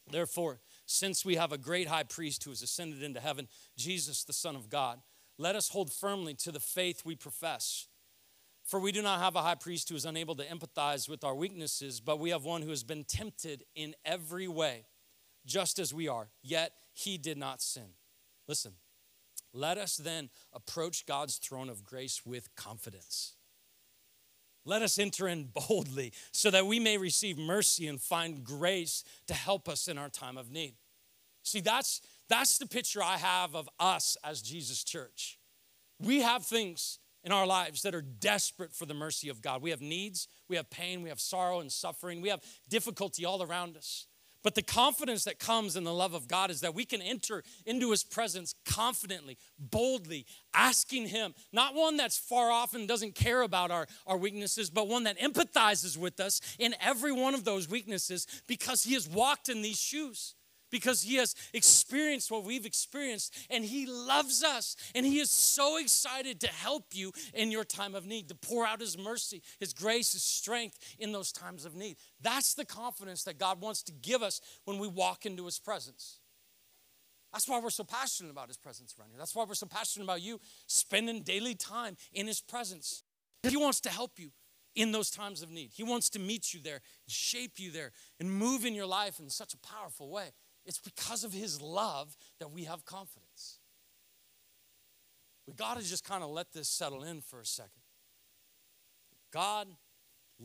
Therefore, 0.09 0.61
since 0.87 1.23
we 1.23 1.35
have 1.35 1.51
a 1.51 1.59
great 1.59 1.87
high 1.87 2.03
priest 2.03 2.43
who 2.43 2.49
has 2.49 2.63
ascended 2.63 3.03
into 3.03 3.19
heaven, 3.19 3.47
Jesus, 3.77 4.23
the 4.23 4.33
Son 4.33 4.55
of 4.55 4.67
God, 4.67 4.99
let 5.37 5.55
us 5.55 5.69
hold 5.69 5.91
firmly 5.91 6.33
to 6.35 6.51
the 6.51 6.59
faith 6.59 7.03
we 7.05 7.15
profess. 7.15 7.87
For 8.63 8.79
we 8.79 8.91
do 8.91 9.03
not 9.03 9.19
have 9.19 9.35
a 9.35 9.43
high 9.43 9.55
priest 9.55 9.89
who 9.89 9.95
is 9.95 10.05
unable 10.05 10.33
to 10.35 10.45
empathize 10.45 11.07
with 11.07 11.23
our 11.23 11.35
weaknesses, 11.35 11.99
but 11.99 12.19
we 12.19 12.31
have 12.31 12.45
one 12.45 12.63
who 12.63 12.69
has 12.69 12.83
been 12.83 13.03
tempted 13.03 13.63
in 13.75 13.93
every 14.03 14.47
way, 14.47 14.85
just 15.45 15.77
as 15.77 15.93
we 15.93 16.07
are, 16.07 16.29
yet 16.41 16.71
he 16.95 17.17
did 17.17 17.37
not 17.37 17.61
sin. 17.61 17.93
Listen, 18.47 18.73
let 19.53 19.77
us 19.77 19.97
then 19.97 20.29
approach 20.53 21.05
God's 21.05 21.37
throne 21.37 21.69
of 21.69 21.83
grace 21.83 22.25
with 22.25 22.55
confidence. 22.55 23.33
Let 24.63 24.81
us 24.81 24.97
enter 24.97 25.27
in 25.27 25.51
boldly 25.53 26.13
so 26.31 26.49
that 26.49 26.65
we 26.65 26.79
may 26.79 26.97
receive 26.97 27.37
mercy 27.37 27.87
and 27.87 28.01
find 28.01 28.43
grace 28.43 29.03
to 29.27 29.33
help 29.33 29.69
us 29.69 29.87
in 29.87 29.97
our 29.97 30.09
time 30.09 30.37
of 30.37 30.49
need. 30.49 30.75
See, 31.43 31.59
that's, 31.59 32.01
that's 32.27 32.57
the 32.57 32.65
picture 32.65 33.03
I 33.03 33.17
have 33.17 33.55
of 33.55 33.69
us 33.79 34.17
as 34.23 34.41
Jesus 34.41 34.83
Church. 34.83 35.37
We 35.99 36.21
have 36.21 36.43
things 36.43 36.97
in 37.23 37.31
our 37.31 37.45
lives 37.45 37.81
that 37.81 37.93
are 37.93 38.01
desperate 38.01 38.73
for 38.73 38.85
the 38.85 38.93
mercy 38.93 39.29
of 39.29 39.41
God. 39.41 39.61
We 39.61 39.69
have 39.71 39.81
needs, 39.81 40.27
we 40.47 40.55
have 40.55 40.69
pain, 40.69 41.01
we 41.01 41.09
have 41.09 41.19
sorrow 41.19 41.59
and 41.59 41.71
suffering, 41.71 42.21
we 42.21 42.29
have 42.29 42.41
difficulty 42.69 43.25
all 43.25 43.43
around 43.43 43.77
us. 43.77 44.07
But 44.45 44.53
the 44.53 44.61
confidence 44.61 45.23
that 45.23 45.39
comes 45.39 45.75
in 45.75 45.85
the 45.85 45.93
love 45.93 46.13
of 46.13 46.27
God 46.27 46.51
is 46.51 46.61
that 46.61 46.75
we 46.75 46.85
can 46.85 47.01
enter 47.01 47.43
into 47.65 47.89
His 47.89 48.03
presence 48.03 48.53
confidently, 48.63 49.39
boldly, 49.57 50.27
asking 50.53 51.07
Him, 51.07 51.33
not 51.51 51.73
one 51.73 51.97
that's 51.97 52.15
far 52.15 52.51
off 52.51 52.75
and 52.75 52.87
doesn't 52.87 53.15
care 53.15 53.41
about 53.41 53.71
our, 53.71 53.87
our 54.05 54.17
weaknesses, 54.17 54.69
but 54.69 54.87
one 54.87 55.05
that 55.05 55.17
empathizes 55.17 55.97
with 55.97 56.19
us 56.19 56.41
in 56.59 56.75
every 56.79 57.11
one 57.11 57.33
of 57.33 57.43
those 57.43 57.67
weaknesses 57.67 58.27
because 58.47 58.83
He 58.83 58.93
has 58.93 59.09
walked 59.09 59.49
in 59.49 59.63
these 59.63 59.81
shoes 59.81 60.35
because 60.75 61.01
he 61.03 61.15
has 61.15 61.33
experienced 61.53 62.29
what 62.29 62.43
we've 62.43 62.65
experienced 62.65 63.33
and 63.49 63.63
he 63.63 63.85
loves 63.85 64.43
us 64.43 64.75
and 64.93 65.05
he 65.05 65.19
is 65.19 65.29
so 65.29 65.77
excited 65.77 66.41
to 66.41 66.47
help 66.47 66.87
you 66.91 67.13
in 67.33 67.49
your 67.49 67.63
time 67.63 67.95
of 67.95 68.05
need 68.05 68.27
to 68.27 68.35
pour 68.35 68.67
out 68.67 68.81
his 68.81 68.97
mercy 68.97 69.41
his 69.57 69.71
grace 69.71 70.11
his 70.11 70.21
strength 70.21 70.77
in 70.99 71.13
those 71.13 71.31
times 71.31 71.63
of 71.63 71.75
need 71.75 71.95
that's 72.21 72.55
the 72.55 72.65
confidence 72.65 73.23
that 73.23 73.37
god 73.37 73.61
wants 73.61 73.81
to 73.83 73.93
give 73.93 74.21
us 74.21 74.41
when 74.65 74.77
we 74.77 74.87
walk 74.89 75.25
into 75.25 75.45
his 75.45 75.59
presence 75.59 76.19
that's 77.31 77.47
why 77.47 77.57
we're 77.57 77.69
so 77.69 77.85
passionate 77.85 78.29
about 78.29 78.49
his 78.49 78.57
presence 78.57 78.93
around 78.99 79.11
here 79.11 79.17
that's 79.17 79.33
why 79.33 79.45
we're 79.47 79.53
so 79.53 79.65
passionate 79.65 80.03
about 80.03 80.21
you 80.21 80.41
spending 80.67 81.21
daily 81.21 81.55
time 81.55 81.95
in 82.11 82.27
his 82.27 82.41
presence 82.41 83.03
he 83.43 83.55
wants 83.55 83.79
to 83.79 83.89
help 83.89 84.19
you 84.19 84.31
in 84.75 84.91
those 84.91 85.09
times 85.09 85.41
of 85.41 85.49
need. 85.49 85.71
He 85.73 85.83
wants 85.83 86.09
to 86.09 86.19
meet 86.19 86.53
you 86.53 86.59
there, 86.59 86.81
shape 87.07 87.53
you 87.57 87.71
there, 87.71 87.91
and 88.19 88.29
move 88.29 88.65
in 88.65 88.75
your 88.75 88.85
life 88.85 89.19
in 89.19 89.29
such 89.29 89.53
a 89.53 89.57
powerful 89.57 90.09
way. 90.09 90.31
It's 90.65 90.79
because 90.79 91.23
of 91.23 91.31
his 91.31 91.61
love 91.61 92.17
that 92.39 92.51
we 92.51 92.63
have 92.63 92.85
confidence. 92.85 93.59
We 95.47 95.53
got 95.53 95.77
to 95.79 95.87
just 95.87 96.03
kind 96.03 96.23
of 96.23 96.31
let 96.31 96.53
this 96.53 96.67
settle 96.67 97.03
in 97.03 97.21
for 97.21 97.39
a 97.39 97.45
second. 97.45 97.71
God 99.31 99.67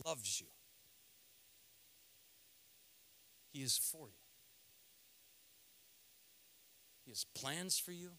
loves 0.05 0.39
you, 0.39 0.47
He 3.51 3.61
is 3.61 3.77
for 3.77 4.07
you. 4.07 4.13
He 7.05 7.11
has 7.11 7.25
plans 7.33 7.79
for 7.79 7.91
you, 7.91 8.11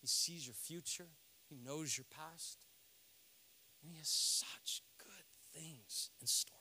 He 0.00 0.06
sees 0.06 0.46
your 0.46 0.54
future, 0.54 1.08
He 1.48 1.56
knows 1.56 1.96
your 1.96 2.06
past, 2.10 2.58
and 3.82 3.92
He 3.92 3.98
has 3.98 4.08
such 4.08 4.82
good 4.98 5.06
things 5.54 6.10
in 6.20 6.26
store. 6.26 6.55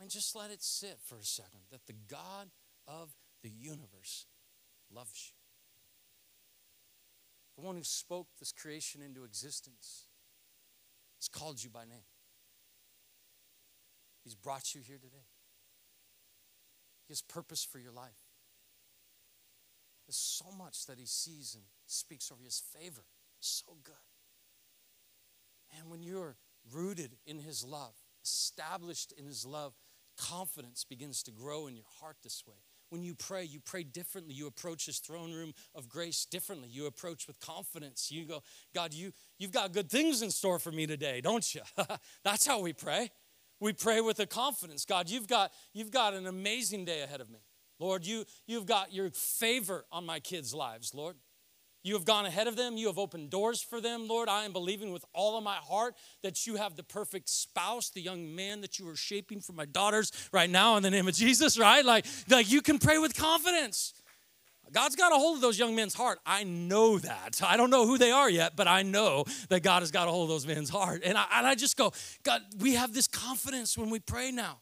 Mean, 0.00 0.08
just 0.08 0.36
let 0.36 0.50
it 0.50 0.62
sit 0.62 0.98
for 1.04 1.16
a 1.16 1.24
second 1.24 1.60
that 1.70 1.86
the 1.86 1.94
God 2.08 2.50
of 2.86 3.14
the 3.42 3.50
universe 3.50 4.26
loves 4.94 5.32
you. 5.32 5.34
The 7.56 7.66
one 7.66 7.76
who 7.76 7.82
spoke 7.82 8.28
this 8.38 8.52
creation 8.52 9.02
into 9.02 9.24
existence 9.24 10.06
has 11.18 11.28
called 11.28 11.62
you 11.62 11.70
by 11.70 11.84
name. 11.84 12.06
He's 14.22 14.36
brought 14.36 14.74
you 14.74 14.80
here 14.80 14.98
today. 14.98 15.26
He 17.06 17.12
has 17.12 17.22
purpose 17.22 17.64
for 17.64 17.78
your 17.78 17.92
life. 17.92 18.28
There's 20.06 20.16
so 20.16 20.46
much 20.56 20.86
that 20.86 20.98
he 20.98 21.06
sees 21.06 21.54
and 21.54 21.64
speaks 21.86 22.30
over 22.30 22.44
his 22.44 22.62
favor. 22.78 23.02
So 23.40 23.76
good. 23.82 23.94
And 25.76 25.90
when 25.90 26.02
you're 26.02 26.36
rooted 26.72 27.16
in 27.26 27.40
his 27.40 27.64
love, 27.64 27.94
established 28.24 29.12
in 29.18 29.26
his 29.26 29.44
love, 29.44 29.74
confidence 30.18 30.84
begins 30.84 31.22
to 31.24 31.30
grow 31.30 31.66
in 31.66 31.76
your 31.76 31.86
heart 32.00 32.16
this 32.22 32.44
way. 32.46 32.56
When 32.90 33.02
you 33.02 33.14
pray, 33.14 33.44
you 33.44 33.60
pray 33.60 33.82
differently. 33.82 34.34
You 34.34 34.46
approach 34.46 34.86
his 34.86 34.98
throne 34.98 35.32
room 35.32 35.52
of 35.74 35.88
grace 35.88 36.24
differently. 36.24 36.68
You 36.70 36.86
approach 36.86 37.26
with 37.26 37.38
confidence. 37.38 38.10
You 38.10 38.24
go, 38.24 38.42
God, 38.74 38.94
you, 38.94 39.12
you've 39.38 39.52
got 39.52 39.72
good 39.72 39.90
things 39.90 40.22
in 40.22 40.30
store 40.30 40.58
for 40.58 40.72
me 40.72 40.86
today, 40.86 41.20
don't 41.20 41.54
you? 41.54 41.60
That's 42.24 42.46
how 42.46 42.60
we 42.60 42.72
pray. 42.72 43.10
We 43.60 43.72
pray 43.72 44.00
with 44.00 44.20
a 44.20 44.26
confidence. 44.26 44.84
God, 44.84 45.10
you've 45.10 45.28
got, 45.28 45.52
you've 45.74 45.90
got 45.90 46.14
an 46.14 46.26
amazing 46.26 46.84
day 46.84 47.02
ahead 47.02 47.20
of 47.20 47.28
me. 47.28 47.40
Lord, 47.78 48.06
you, 48.06 48.24
you've 48.46 48.66
got 48.66 48.92
your 48.92 49.10
favor 49.10 49.84
on 49.92 50.06
my 50.06 50.20
kids' 50.20 50.54
lives, 50.54 50.94
Lord. 50.94 51.16
You 51.82 51.94
have 51.94 52.04
gone 52.04 52.26
ahead 52.26 52.46
of 52.46 52.56
them. 52.56 52.76
You 52.76 52.88
have 52.88 52.98
opened 52.98 53.30
doors 53.30 53.62
for 53.62 53.80
them, 53.80 54.08
Lord. 54.08 54.28
I 54.28 54.44
am 54.44 54.52
believing 54.52 54.92
with 54.92 55.04
all 55.14 55.38
of 55.38 55.44
my 55.44 55.56
heart 55.56 55.94
that 56.22 56.46
you 56.46 56.56
have 56.56 56.76
the 56.76 56.82
perfect 56.82 57.28
spouse, 57.28 57.90
the 57.90 58.00
young 58.00 58.34
man 58.34 58.60
that 58.62 58.78
you 58.78 58.88
are 58.88 58.96
shaping 58.96 59.40
for 59.40 59.52
my 59.52 59.64
daughters 59.64 60.12
right 60.32 60.50
now 60.50 60.76
in 60.76 60.82
the 60.82 60.90
name 60.90 61.08
of 61.08 61.14
Jesus, 61.14 61.58
right? 61.58 61.84
Like, 61.84 62.04
like 62.28 62.50
you 62.50 62.62
can 62.62 62.78
pray 62.78 62.98
with 62.98 63.16
confidence. 63.16 63.94
God's 64.72 64.96
got 64.96 65.12
a 65.12 65.14
hold 65.14 65.36
of 65.36 65.40
those 65.40 65.58
young 65.58 65.74
men's 65.74 65.94
heart. 65.94 66.18
I 66.26 66.44
know 66.44 66.98
that. 66.98 67.40
I 67.42 67.56
don't 67.56 67.70
know 67.70 67.86
who 67.86 67.96
they 67.96 68.10
are 68.10 68.28
yet, 68.28 68.54
but 68.54 68.68
I 68.68 68.82
know 68.82 69.24
that 69.48 69.62
God 69.62 69.80
has 69.80 69.90
got 69.90 70.08
a 70.08 70.10
hold 70.10 70.24
of 70.24 70.28
those 70.28 70.46
men's 70.46 70.68
heart. 70.68 71.02
And 71.04 71.16
I, 71.16 71.24
and 71.32 71.46
I 71.46 71.54
just 71.54 71.76
go, 71.76 71.92
God, 72.22 72.42
we 72.58 72.74
have 72.74 72.92
this 72.92 73.08
confidence 73.08 73.78
when 73.78 73.88
we 73.88 73.98
pray 73.98 74.30
now. 74.30 74.60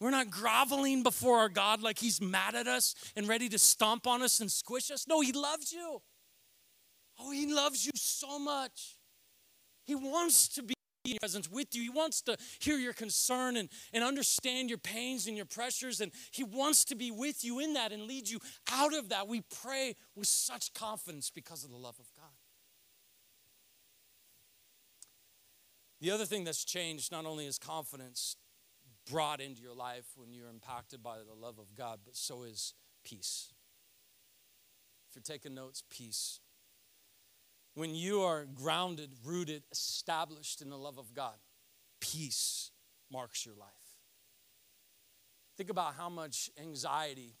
We're 0.00 0.10
not 0.10 0.30
groveling 0.30 1.02
before 1.02 1.38
our 1.38 1.48
God 1.48 1.82
like 1.82 1.98
He's 1.98 2.20
mad 2.20 2.54
at 2.54 2.68
us 2.68 2.94
and 3.16 3.26
ready 3.26 3.48
to 3.48 3.58
stomp 3.58 4.06
on 4.06 4.22
us 4.22 4.40
and 4.40 4.50
squish 4.50 4.90
us. 4.90 5.06
No, 5.08 5.20
He 5.20 5.32
loves 5.32 5.72
you. 5.72 6.00
Oh, 7.18 7.30
He 7.30 7.52
loves 7.52 7.84
you 7.84 7.92
so 7.94 8.38
much. 8.38 8.96
He 9.84 9.94
wants 9.94 10.48
to 10.48 10.62
be 10.62 10.74
in 11.04 11.12
your 11.12 11.18
presence 11.20 11.50
with 11.50 11.74
you. 11.74 11.82
He 11.82 11.88
wants 11.88 12.20
to 12.22 12.36
hear 12.60 12.76
your 12.76 12.92
concern 12.92 13.56
and, 13.56 13.68
and 13.92 14.04
understand 14.04 14.68
your 14.68 14.78
pains 14.78 15.26
and 15.26 15.36
your 15.36 15.46
pressures. 15.46 16.00
And 16.00 16.12
He 16.30 16.44
wants 16.44 16.84
to 16.86 16.94
be 16.94 17.10
with 17.10 17.44
you 17.44 17.60
in 17.60 17.74
that 17.74 17.92
and 17.92 18.02
lead 18.02 18.28
you 18.28 18.38
out 18.70 18.94
of 18.94 19.08
that. 19.08 19.28
We 19.28 19.42
pray 19.62 19.94
with 20.14 20.26
such 20.26 20.74
confidence 20.74 21.30
because 21.30 21.64
of 21.64 21.70
the 21.70 21.76
love 21.76 21.98
of 21.98 22.06
God. 22.16 22.30
The 26.00 26.10
other 26.12 26.26
thing 26.26 26.44
that's 26.44 26.64
changed 26.64 27.10
not 27.10 27.26
only 27.26 27.46
is 27.46 27.58
confidence 27.58 28.36
brought 29.10 29.40
into 29.40 29.62
your 29.62 29.74
life 29.74 30.04
when 30.14 30.32
you're 30.32 30.48
impacted 30.48 31.02
by 31.02 31.16
the 31.18 31.34
love 31.34 31.58
of 31.58 31.74
God, 31.74 32.00
but 32.04 32.14
so 32.14 32.44
is 32.44 32.74
peace. 33.04 33.52
If 35.08 35.16
you're 35.16 35.22
taking 35.22 35.54
notes, 35.54 35.82
peace. 35.90 36.40
When 37.78 37.94
you 37.94 38.22
are 38.22 38.44
grounded, 38.44 39.10
rooted, 39.24 39.62
established 39.70 40.60
in 40.60 40.68
the 40.68 40.76
love 40.76 40.98
of 40.98 41.14
God, 41.14 41.36
peace 42.00 42.72
marks 43.10 43.46
your 43.46 43.54
life. 43.54 43.68
Think 45.56 45.70
about 45.70 45.94
how 45.94 46.08
much 46.08 46.50
anxiety 46.60 47.36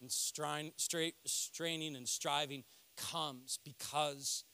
and 0.00 0.10
strain, 0.10 0.70
straight, 0.76 1.14
straining 1.26 1.96
and 1.96 2.08
striving 2.08 2.62
comes 2.96 3.58
because 3.64 4.44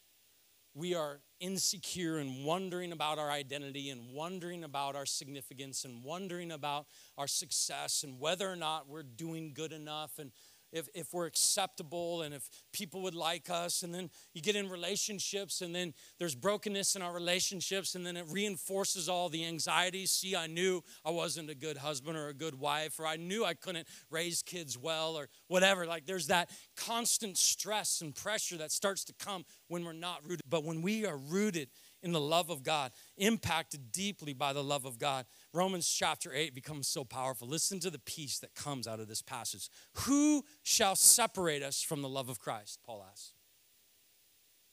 we 0.73 0.95
are 0.95 1.21
insecure 1.41 2.19
and 2.19 2.45
wondering 2.45 2.93
about 2.93 3.19
our 3.19 3.31
identity 3.31 3.91
and 3.91 4.14
wondering 4.14 4.64
about 4.64 4.97
our 4.97 5.07
significance 5.07 5.85
and 5.85 6.03
wondering 6.03 6.53
about 6.53 6.87
our 7.19 7.27
success 7.27 8.03
and 8.03 8.19
whether 8.19 8.49
or 8.51 8.57
not 8.57 8.88
we're 8.88 9.03
doing 9.03 9.53
good 9.53 9.73
enough 9.73 10.19
and 10.19 10.31
if, 10.73 10.89
if 10.95 11.13
we're 11.13 11.27
acceptable 11.27 12.23
and 12.23 12.35
if 12.35 12.49
people 12.73 13.03
would 13.03 13.15
like 13.15 13.51
us. 13.51 13.83
And 13.83 13.95
then 13.95 14.11
you 14.35 14.43
get 14.43 14.57
in 14.57 14.69
relationships, 14.69 15.61
and 15.61 15.75
then 15.75 15.95
there's 16.19 16.35
brokenness 16.35 16.97
in 16.97 17.03
our 17.03 17.13
relationships, 17.13 17.95
and 17.95 18.05
then 18.05 18.17
it 18.17 18.27
reinforces 18.29 19.09
all 19.09 19.29
the 19.29 19.45
anxieties. 19.45 20.11
See, 20.11 20.37
I 20.37 20.47
knew 20.47 20.83
I 21.05 21.11
wasn't 21.11 21.51
a 21.51 21.55
good 21.55 21.79
husband 21.79 22.17
or 22.17 22.29
a 22.29 22.35
good 22.35 22.55
wife, 22.55 22.99
or 22.99 23.07
I 23.07 23.17
knew 23.17 23.45
I 23.45 23.55
couldn't 23.55 23.87
raise 24.11 24.43
kids 24.43 24.79
well, 24.79 25.17
or 25.17 25.29
whatever. 25.47 25.87
Like 25.87 26.07
there's 26.07 26.29
that 26.29 26.51
constant 26.77 27.37
stress 27.37 28.01
and 28.01 28.15
pressure 28.15 28.57
that 28.59 28.73
starts 28.73 29.05
to 29.05 29.15
come 29.15 29.45
when 29.69 29.85
we're 29.85 29.93
not 29.93 30.23
rooted. 30.25 30.43
But 30.49 30.65
when 30.65 30.83
we 30.83 31.07
are 31.07 31.17
rooted, 31.17 31.69
in 32.03 32.13
the 32.13 32.21
love 32.21 32.51
of 32.51 32.63
God, 32.63 32.93
impacted 33.17 33.93
deeply 33.93 34.33
by 34.33 34.53
the 34.53 34.63
love 34.63 34.85
of 34.85 34.99
God. 34.99 35.27
Romans 35.53 35.89
chapter 35.89 36.33
8 36.33 36.55
becomes 36.55 36.89
so 36.89 37.05
powerful. 37.05 37.49
Listen 37.49 37.81
to 37.81 37.91
the 37.91 37.99
peace 37.99 38.39
that 38.39 38.55
comes 38.55 38.87
out 38.87 39.01
of 39.01 39.09
this 39.09 39.23
passage. 39.23 39.69
Who 40.07 40.45
shall 40.63 40.97
separate 40.97 41.63
us 41.63 41.83
from 41.83 42.03
the 42.03 42.09
love 42.09 42.29
of 42.29 42.39
Christ? 42.39 42.81
Paul 42.85 43.05
asks. 43.11 43.33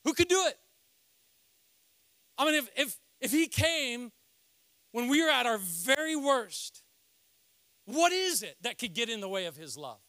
Who 0.03 0.13
could 0.13 0.27
do 0.27 0.43
it? 0.47 0.57
I 2.37 2.45
mean, 2.45 2.55
if, 2.55 2.69
if, 2.75 2.99
if 3.21 3.31
he 3.31 3.47
came 3.47 4.11
when 4.91 5.07
we 5.07 5.23
were 5.23 5.29
at 5.29 5.45
our 5.45 5.57
very 5.57 6.15
worst, 6.15 6.83
what 7.85 8.11
is 8.11 8.43
it 8.43 8.57
that 8.61 8.77
could 8.77 8.93
get 8.93 9.09
in 9.09 9.19
the 9.19 9.29
way 9.29 9.45
of 9.45 9.55
his 9.55 9.77
love? 9.77 9.99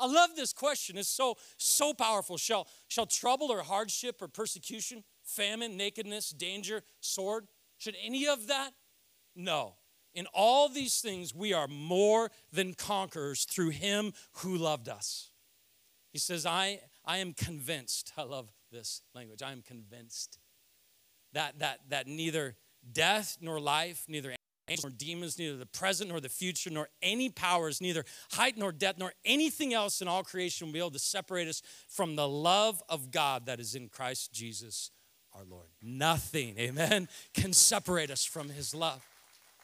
I 0.00 0.06
love 0.06 0.30
this 0.34 0.52
question. 0.52 0.96
It's 0.96 1.08
so, 1.08 1.36
so 1.58 1.92
powerful. 1.92 2.38
Shall, 2.38 2.66
shall 2.88 3.06
trouble 3.06 3.52
or 3.52 3.62
hardship 3.62 4.22
or 4.22 4.28
persecution 4.28 5.04
famine, 5.30 5.76
nakedness, 5.76 6.30
danger, 6.30 6.82
sword? 7.00 7.46
Should 7.78 7.96
any 8.04 8.26
of 8.26 8.46
that? 8.48 8.72
No. 9.34 9.74
In 10.12 10.26
all 10.34 10.68
these 10.68 11.00
things, 11.00 11.34
we 11.34 11.52
are 11.52 11.68
more 11.68 12.30
than 12.52 12.74
conquerors 12.74 13.44
through 13.44 13.70
him 13.70 14.12
who 14.38 14.56
loved 14.56 14.88
us. 14.88 15.30
He 16.12 16.18
says, 16.18 16.44
I, 16.44 16.80
I 17.04 17.18
am 17.18 17.32
convinced. 17.32 18.12
I 18.18 18.22
love 18.22 18.50
this 18.72 19.02
language. 19.14 19.42
I 19.42 19.52
am 19.52 19.62
convinced 19.62 20.38
that, 21.32 21.58
that, 21.60 21.80
that 21.88 22.06
neither 22.06 22.56
death 22.92 23.38
nor 23.40 23.60
life, 23.60 24.04
neither 24.08 24.34
angels 24.68 24.84
nor 24.84 24.90
demons, 24.96 25.38
neither 25.38 25.56
the 25.56 25.66
present 25.66 26.10
nor 26.10 26.20
the 26.20 26.28
future, 26.28 26.70
nor 26.70 26.88
any 27.02 27.28
powers, 27.28 27.80
neither 27.80 28.04
height 28.32 28.58
nor 28.58 28.72
depth, 28.72 28.98
nor 28.98 29.12
anything 29.24 29.72
else 29.72 30.02
in 30.02 30.08
all 30.08 30.22
creation 30.22 30.66
will 30.66 30.72
be 30.72 30.78
able 30.78 30.90
to 30.90 30.98
separate 30.98 31.48
us 31.48 31.62
from 31.88 32.16
the 32.16 32.28
love 32.28 32.82
of 32.88 33.10
God 33.10 33.46
that 33.46 33.60
is 33.60 33.74
in 33.74 33.88
Christ 33.88 34.32
Jesus 34.32 34.90
our 35.34 35.44
Lord. 35.48 35.66
Nothing, 35.82 36.58
amen, 36.58 37.08
can 37.34 37.52
separate 37.52 38.10
us 38.10 38.24
from 38.24 38.48
his 38.48 38.74
love. 38.74 39.04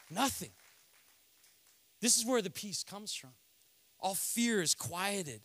Nothing. 0.09 0.51
This 2.01 2.17
is 2.17 2.25
where 2.25 2.41
the 2.41 2.49
peace 2.49 2.83
comes 2.83 3.13
from. 3.13 3.31
All 3.99 4.15
fear 4.15 4.61
is 4.61 4.75
quieted 4.75 5.41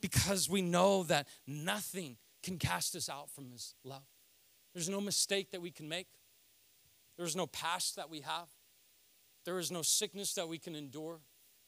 because 0.00 0.48
we 0.48 0.62
know 0.62 1.02
that 1.04 1.26
nothing 1.46 2.16
can 2.42 2.58
cast 2.58 2.94
us 2.94 3.08
out 3.08 3.30
from 3.30 3.50
his 3.50 3.74
love. 3.84 4.06
There's 4.72 4.88
no 4.88 5.00
mistake 5.00 5.50
that 5.50 5.60
we 5.60 5.70
can 5.70 5.88
make. 5.88 6.06
There's 7.16 7.34
no 7.34 7.46
past 7.46 7.96
that 7.96 8.10
we 8.10 8.20
have. 8.20 8.48
There 9.44 9.58
is 9.58 9.70
no 9.70 9.82
sickness 9.82 10.34
that 10.34 10.48
we 10.48 10.58
can 10.58 10.76
endure. 10.76 11.20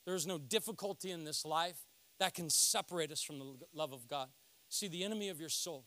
There 0.05 0.15
is 0.15 0.27
no 0.27 0.39
difficulty 0.39 1.11
in 1.11 1.25
this 1.25 1.45
life 1.45 1.87
that 2.19 2.35
can 2.35 2.51
separate 2.51 3.11
us 3.11 3.23
from 3.23 3.39
the 3.39 3.45
love 3.73 3.93
of 3.93 4.09
God. 4.09 4.29
See, 4.69 4.89
the 4.89 5.05
enemy 5.05 5.29
of 5.29 5.41
your 5.41 5.49
soul 5.49 5.85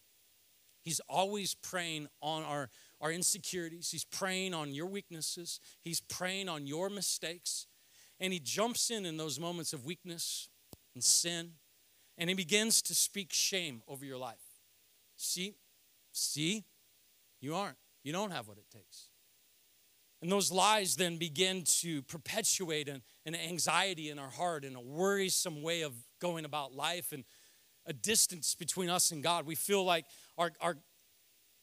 He's 0.84 1.02
always 1.08 1.54
preying 1.56 2.08
on 2.22 2.44
our, 2.44 2.70
our 3.00 3.12
insecurities. 3.12 3.92
He's 3.92 4.06
preying 4.06 4.54
on 4.54 4.74
your 4.74 4.88
weaknesses. 4.88 5.60
He's 5.82 6.02
preying 6.02 6.50
on 6.50 6.66
your 6.66 6.90
mistakes. 6.90 7.68
And 8.20 8.34
he 8.34 8.40
jumps 8.40 8.90
in 8.90 9.06
in 9.06 9.18
those 9.18 9.40
moments 9.40 9.74
of 9.74 9.86
weakness 9.86 10.50
and 10.94 11.04
sin, 11.04 11.54
and 12.18 12.30
he 12.30 12.36
begins 12.36 12.82
to 12.84 12.96
speak 12.96 13.32
shame 13.32 13.82
over 13.88 14.06
your 14.06 14.18
life. 14.18 14.62
See, 15.16 15.56
see, 16.12 16.66
you 17.40 17.56
aren't. 17.56 17.78
You 18.04 18.12
don't 18.12 18.32
have 18.32 18.48
what 18.48 18.58
it 18.58 18.66
takes. 18.72 19.10
And 20.22 20.32
those 20.32 20.52
lies 20.52 20.98
then 20.98 21.18
begin 21.18 21.64
to 21.80 22.04
perpetuate 22.04 22.88
an, 22.88 23.02
an 23.26 23.34
anxiety 23.34 24.10
in 24.10 24.20
our 24.20 24.30
heart 24.30 24.66
and 24.66 24.76
a 24.76 24.80
worrisome 24.80 25.64
way 25.64 25.82
of 25.82 25.94
going 26.20 26.46
about 26.46 26.74
life 26.74 27.12
and 27.12 27.24
a 27.86 27.94
distance 27.94 28.56
between 28.56 28.90
us 28.90 29.12
and 29.12 29.24
God. 29.24 29.46
We 29.46 29.56
feel 29.56 29.84
like 29.84 30.06
our, 30.38 30.52
our, 30.62 30.78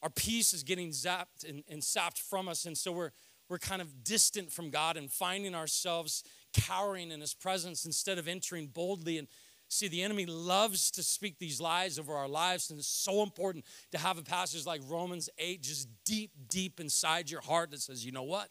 our 0.01 0.09
peace 0.09 0.53
is 0.53 0.63
getting 0.63 0.89
zapped 0.89 1.47
and, 1.47 1.63
and 1.69 1.83
sapped 1.83 2.19
from 2.19 2.47
us. 2.47 2.65
And 2.65 2.77
so 2.77 2.91
we're, 2.91 3.11
we're 3.49 3.59
kind 3.59 3.81
of 3.81 4.03
distant 4.03 4.51
from 4.51 4.69
God 4.69 4.97
and 4.97 5.11
finding 5.11 5.55
ourselves 5.55 6.23
cowering 6.53 7.11
in 7.11 7.21
His 7.21 7.33
presence 7.33 7.85
instead 7.85 8.17
of 8.17 8.27
entering 8.27 8.67
boldly. 8.67 9.17
And 9.17 9.27
see, 9.67 9.87
the 9.87 10.03
enemy 10.03 10.25
loves 10.25 10.91
to 10.91 11.03
speak 11.03 11.39
these 11.39 11.59
lies 11.59 11.97
over 11.97 12.15
our 12.15 12.27
lives. 12.27 12.69
And 12.69 12.79
it's 12.79 12.87
so 12.87 13.23
important 13.23 13.65
to 13.91 13.97
have 13.97 14.17
a 14.17 14.23
passage 14.23 14.65
like 14.65 14.81
Romans 14.87 15.29
8 15.37 15.61
just 15.61 15.87
deep, 16.05 16.31
deep 16.47 16.79
inside 16.79 17.29
your 17.29 17.41
heart 17.41 17.71
that 17.71 17.81
says, 17.81 18.05
you 18.05 18.11
know 18.11 18.23
what? 18.23 18.49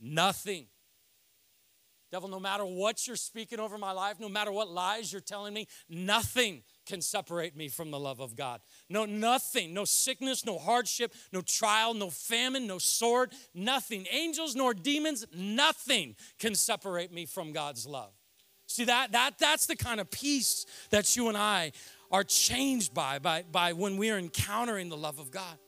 Nothing. 0.00 0.66
Devil, 2.10 2.28
no 2.28 2.40
matter 2.40 2.64
what 2.64 3.06
you're 3.06 3.16
speaking 3.16 3.60
over 3.60 3.78
my 3.78 3.92
life, 3.92 4.18
no 4.18 4.28
matter 4.28 4.50
what 4.50 4.68
lies 4.68 5.12
you're 5.12 5.20
telling 5.20 5.54
me, 5.54 5.68
nothing 5.88 6.62
can 6.90 7.00
separate 7.00 7.56
me 7.56 7.68
from 7.68 7.90
the 7.90 7.98
love 7.98 8.20
of 8.20 8.34
God. 8.34 8.60
No, 8.88 9.04
nothing, 9.06 9.72
no 9.72 9.84
sickness, 9.84 10.44
no 10.44 10.58
hardship, 10.58 11.14
no 11.32 11.40
trial, 11.40 11.94
no 11.94 12.10
famine, 12.10 12.66
no 12.66 12.78
sword, 12.78 13.32
nothing. 13.54 14.06
Angels 14.10 14.56
nor 14.56 14.74
demons, 14.74 15.24
nothing 15.32 16.16
can 16.38 16.56
separate 16.56 17.12
me 17.12 17.26
from 17.26 17.52
God's 17.52 17.86
love. 17.86 18.12
See 18.66 18.84
that 18.84 19.12
that 19.12 19.38
that's 19.38 19.66
the 19.66 19.76
kind 19.76 20.00
of 20.00 20.10
peace 20.10 20.66
that 20.90 21.16
you 21.16 21.28
and 21.28 21.36
I 21.36 21.72
are 22.10 22.24
changed 22.24 22.92
by 22.92 23.18
by, 23.20 23.44
by 23.50 23.72
when 23.72 23.96
we 23.96 24.10
are 24.10 24.18
encountering 24.18 24.88
the 24.88 24.96
love 24.96 25.18
of 25.18 25.30
God. 25.30 25.58